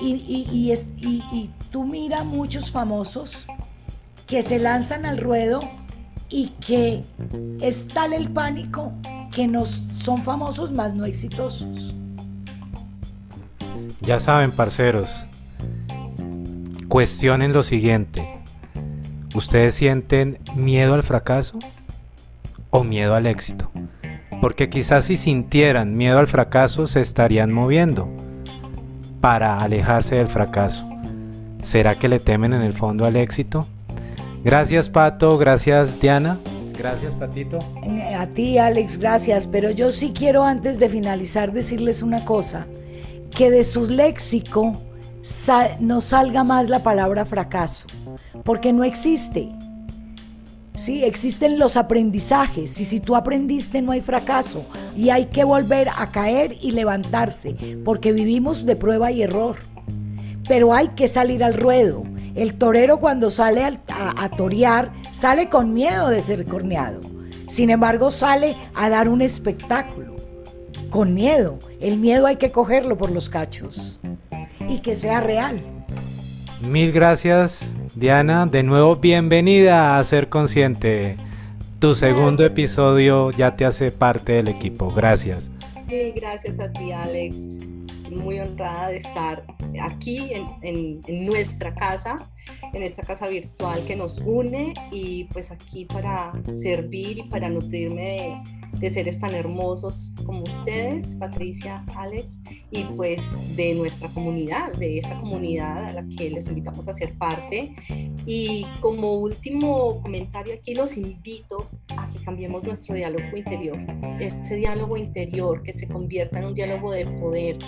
Y, 0.00 0.14
y, 0.14 1.50
tú 1.70 1.84
mira 1.84 2.24
muchos 2.24 2.70
famosos 2.70 3.46
que 4.26 4.42
se 4.42 4.58
lanzan 4.58 5.06
al 5.06 5.18
ruedo 5.18 5.60
y 6.28 6.48
que 6.64 7.02
es 7.60 7.86
tal 7.88 8.12
el 8.12 8.28
pánico 8.28 8.92
que 9.32 9.46
nos 9.46 9.82
son 9.98 10.22
famosos 10.22 10.72
más 10.72 10.94
no 10.94 11.04
exitosos. 11.04 11.94
Ya 14.00 14.18
saben, 14.18 14.52
parceros, 14.52 15.24
cuestionen 16.88 17.52
lo 17.52 17.62
siguiente. 17.62 18.28
¿Ustedes 19.34 19.74
sienten 19.74 20.38
miedo 20.54 20.94
al 20.94 21.02
fracaso? 21.02 21.58
o 22.74 22.82
miedo 22.82 23.14
al 23.14 23.26
éxito. 23.26 23.70
Porque 24.40 24.68
quizás 24.68 25.04
si 25.04 25.16
sintieran 25.16 25.96
miedo 25.96 26.18
al 26.18 26.26
fracaso 26.26 26.88
se 26.88 27.00
estarían 27.00 27.52
moviendo 27.52 28.08
para 29.20 29.58
alejarse 29.58 30.16
del 30.16 30.26
fracaso. 30.26 30.84
¿Será 31.62 31.94
que 31.94 32.08
le 32.08 32.18
temen 32.18 32.52
en 32.52 32.62
el 32.62 32.72
fondo 32.72 33.06
al 33.06 33.14
éxito? 33.14 33.68
Gracias 34.44 34.90
Pato, 34.90 35.38
gracias 35.38 35.98
Diana, 35.98 36.38
gracias 36.76 37.14
Patito. 37.14 37.58
Eh, 37.82 38.14
a 38.14 38.26
ti 38.26 38.58
Alex, 38.58 38.98
gracias, 38.98 39.46
pero 39.46 39.70
yo 39.70 39.90
sí 39.90 40.12
quiero 40.14 40.44
antes 40.44 40.78
de 40.78 40.90
finalizar 40.90 41.50
decirles 41.50 42.02
una 42.02 42.26
cosa, 42.26 42.66
que 43.34 43.50
de 43.50 43.64
su 43.64 43.88
léxico 43.88 44.74
no 45.80 46.02
salga 46.02 46.44
más 46.44 46.68
la 46.68 46.82
palabra 46.82 47.24
fracaso, 47.24 47.86
porque 48.44 48.74
no 48.74 48.84
existe. 48.84 49.48
Sí, 50.76 51.04
existen 51.04 51.58
los 51.58 51.78
aprendizajes 51.78 52.78
y 52.80 52.84
si 52.84 53.00
tú 53.00 53.16
aprendiste 53.16 53.80
no 53.80 53.92
hay 53.92 54.02
fracaso 54.02 54.66
y 54.94 55.08
hay 55.08 55.26
que 55.26 55.44
volver 55.44 55.88
a 55.88 56.10
caer 56.10 56.56
y 56.60 56.72
levantarse 56.72 57.56
porque 57.82 58.12
vivimos 58.12 58.66
de 58.66 58.76
prueba 58.76 59.10
y 59.10 59.22
error. 59.22 59.56
Pero 60.46 60.74
hay 60.74 60.88
que 60.88 61.08
salir 61.08 61.42
al 61.42 61.54
ruedo. 61.54 62.02
El 62.34 62.54
torero 62.54 62.98
cuando 62.98 63.30
sale 63.30 63.62
a, 63.62 63.78
a 64.16 64.28
torear 64.30 64.92
sale 65.12 65.48
con 65.48 65.72
miedo 65.74 66.08
de 66.08 66.20
ser 66.20 66.44
corneado. 66.44 67.00
Sin 67.48 67.70
embargo 67.70 68.10
sale 68.10 68.56
a 68.74 68.88
dar 68.88 69.08
un 69.08 69.22
espectáculo. 69.22 70.16
Con 70.90 71.14
miedo. 71.14 71.58
El 71.80 71.98
miedo 71.98 72.26
hay 72.26 72.36
que 72.36 72.50
cogerlo 72.50 72.96
por 72.96 73.10
los 73.10 73.28
cachos 73.28 74.00
y 74.68 74.80
que 74.80 74.96
sea 74.96 75.20
real. 75.20 75.62
Mil 76.60 76.92
gracias 76.92 77.68
Diana, 77.94 78.46
de 78.46 78.64
nuevo 78.64 78.96
bienvenida 78.96 79.98
a 79.98 80.04
Ser 80.04 80.28
Consciente. 80.28 81.16
Tu 81.78 81.94
segundo 81.94 82.44
episodio 82.44 83.30
ya 83.30 83.54
te 83.54 83.64
hace 83.64 83.92
parte 83.92 84.32
del 84.32 84.48
equipo. 84.48 84.92
Gracias. 84.92 85.48
Sí, 85.88 86.12
gracias 86.16 86.58
a 86.58 86.72
ti, 86.72 86.90
Alex. 86.90 87.60
Muy 88.14 88.40
honrada 88.40 88.88
de 88.88 88.98
estar 88.98 89.44
aquí 89.80 90.30
en, 90.32 91.00
en, 91.06 91.26
nuestra 91.26 91.74
casa, 91.74 92.16
en 92.72 92.82
esta 92.82 93.02
casa 93.02 93.28
virtual 93.28 93.84
que 93.86 93.96
nos 93.96 94.18
une 94.18 94.72
y 94.90 95.24
pues 95.24 95.50
aquí 95.50 95.84
para 95.84 96.32
servir 96.52 97.18
y 97.18 97.22
para 97.24 97.48
nutrirme 97.48 98.02
de, 98.72 98.78
de 98.78 98.90
seres 98.90 99.18
tan 99.18 99.34
hermosos 99.34 100.14
como 100.24 100.42
ustedes, 100.42 101.16
Patricia, 101.16 101.84
Alex, 101.96 102.40
y 102.70 102.84
pues 102.84 103.32
de 103.56 103.74
nuestra 103.74 104.08
comunidad, 104.10 104.72
de 104.74 104.98
esta 104.98 105.18
comunidad 105.20 105.84
a 105.86 105.92
la 105.92 106.06
que 106.16 106.30
les 106.30 106.48
invitamos 106.48 106.88
a 106.88 106.94
ser 106.94 107.14
parte. 107.14 107.74
Y 108.26 108.66
como 108.80 109.14
último 109.14 110.00
comentario 110.02 110.54
aquí 110.54 110.74
los 110.74 110.96
invito 110.96 111.68
a 111.96 112.08
que 112.08 112.18
cambiemos 112.24 112.64
nuestro 112.64 112.94
diálogo 112.94 113.36
interior, 113.36 113.78
ese 114.20 114.56
diálogo 114.56 114.96
interior 114.96 115.62
que 115.62 115.72
se 115.72 115.86
convierta 115.86 116.38
en 116.38 116.46
un 116.46 116.54
diálogo 116.54 116.92
de 116.92 117.06
poder, 117.06 117.58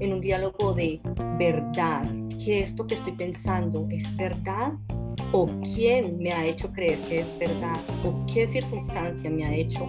en 0.00 0.12
un 0.12 0.20
diálogo 0.20 0.74
de 0.74 1.00
verdad, 1.38 2.04
que 2.42 2.60
esto 2.60 2.86
que 2.86 2.94
estoy 2.94 3.12
pensando 3.12 3.86
es 3.90 4.16
verdad 4.16 4.72
o 5.32 5.46
quién 5.74 6.18
me 6.18 6.32
ha 6.32 6.46
hecho 6.46 6.72
creer 6.72 6.98
que 7.08 7.20
es 7.20 7.38
verdad 7.38 7.76
o 8.04 8.24
qué 8.32 8.46
circunstancia 8.46 9.30
me 9.30 9.44
ha 9.46 9.54
hecho 9.54 9.86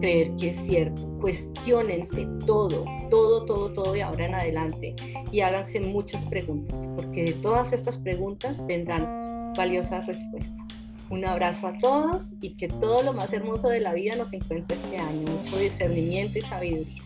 creer 0.00 0.34
que 0.36 0.48
es 0.48 0.56
cierto. 0.56 1.00
Cuestiónense 1.20 2.26
todo, 2.44 2.84
todo, 3.08 3.44
todo, 3.46 3.72
todo 3.72 3.92
de 3.92 4.02
ahora 4.02 4.26
en 4.26 4.34
adelante 4.34 4.96
y 5.30 5.40
háganse 5.40 5.80
muchas 5.80 6.26
preguntas, 6.26 6.88
porque 6.96 7.24
de 7.24 7.32
todas 7.34 7.72
estas 7.72 7.98
preguntas 7.98 8.66
vendrán 8.66 9.52
valiosas 9.56 10.06
respuestas. 10.06 10.66
Un 11.08 11.24
abrazo 11.24 11.68
a 11.68 11.78
todos 11.78 12.32
y 12.40 12.56
que 12.56 12.68
todo 12.68 13.02
lo 13.02 13.12
más 13.12 13.32
hermoso 13.32 13.68
de 13.68 13.80
la 13.80 13.92
vida 13.92 14.16
nos 14.16 14.32
encuentre 14.32 14.76
este 14.76 14.96
año. 14.96 15.30
Mucho 15.30 15.58
discernimiento 15.58 16.38
y 16.38 16.42
sabiduría. 16.42 17.02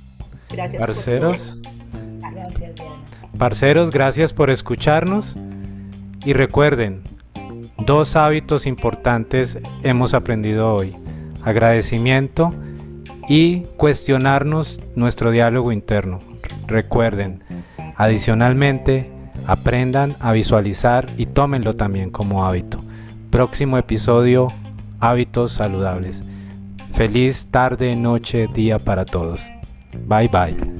Gracias. 0.48 0.80
Parceros. 0.80 1.60
Parceros, 3.38 3.90
gracias 3.90 4.32
por 4.32 4.50
escucharnos. 4.50 5.36
Y 6.24 6.32
recuerden, 6.32 7.02
dos 7.78 8.16
hábitos 8.16 8.66
importantes 8.66 9.58
hemos 9.82 10.14
aprendido 10.14 10.74
hoy. 10.74 10.96
Agradecimiento 11.44 12.52
y 13.28 13.60
cuestionarnos 13.76 14.80
nuestro 14.94 15.30
diálogo 15.30 15.72
interno. 15.72 16.18
Recuerden, 16.66 17.44
adicionalmente, 17.96 19.10
aprendan 19.46 20.16
a 20.20 20.32
visualizar 20.32 21.06
y 21.16 21.26
tómenlo 21.26 21.74
también 21.74 22.10
como 22.10 22.44
hábito. 22.44 22.78
Próximo 23.30 23.78
episodio, 23.78 24.48
hábitos 25.00 25.52
saludables. 25.52 26.24
Feliz 26.94 27.46
tarde, 27.50 27.94
noche, 27.94 28.48
día 28.52 28.78
para 28.78 29.04
todos. 29.04 29.42
Bye 30.06 30.28
bye. 30.28 30.75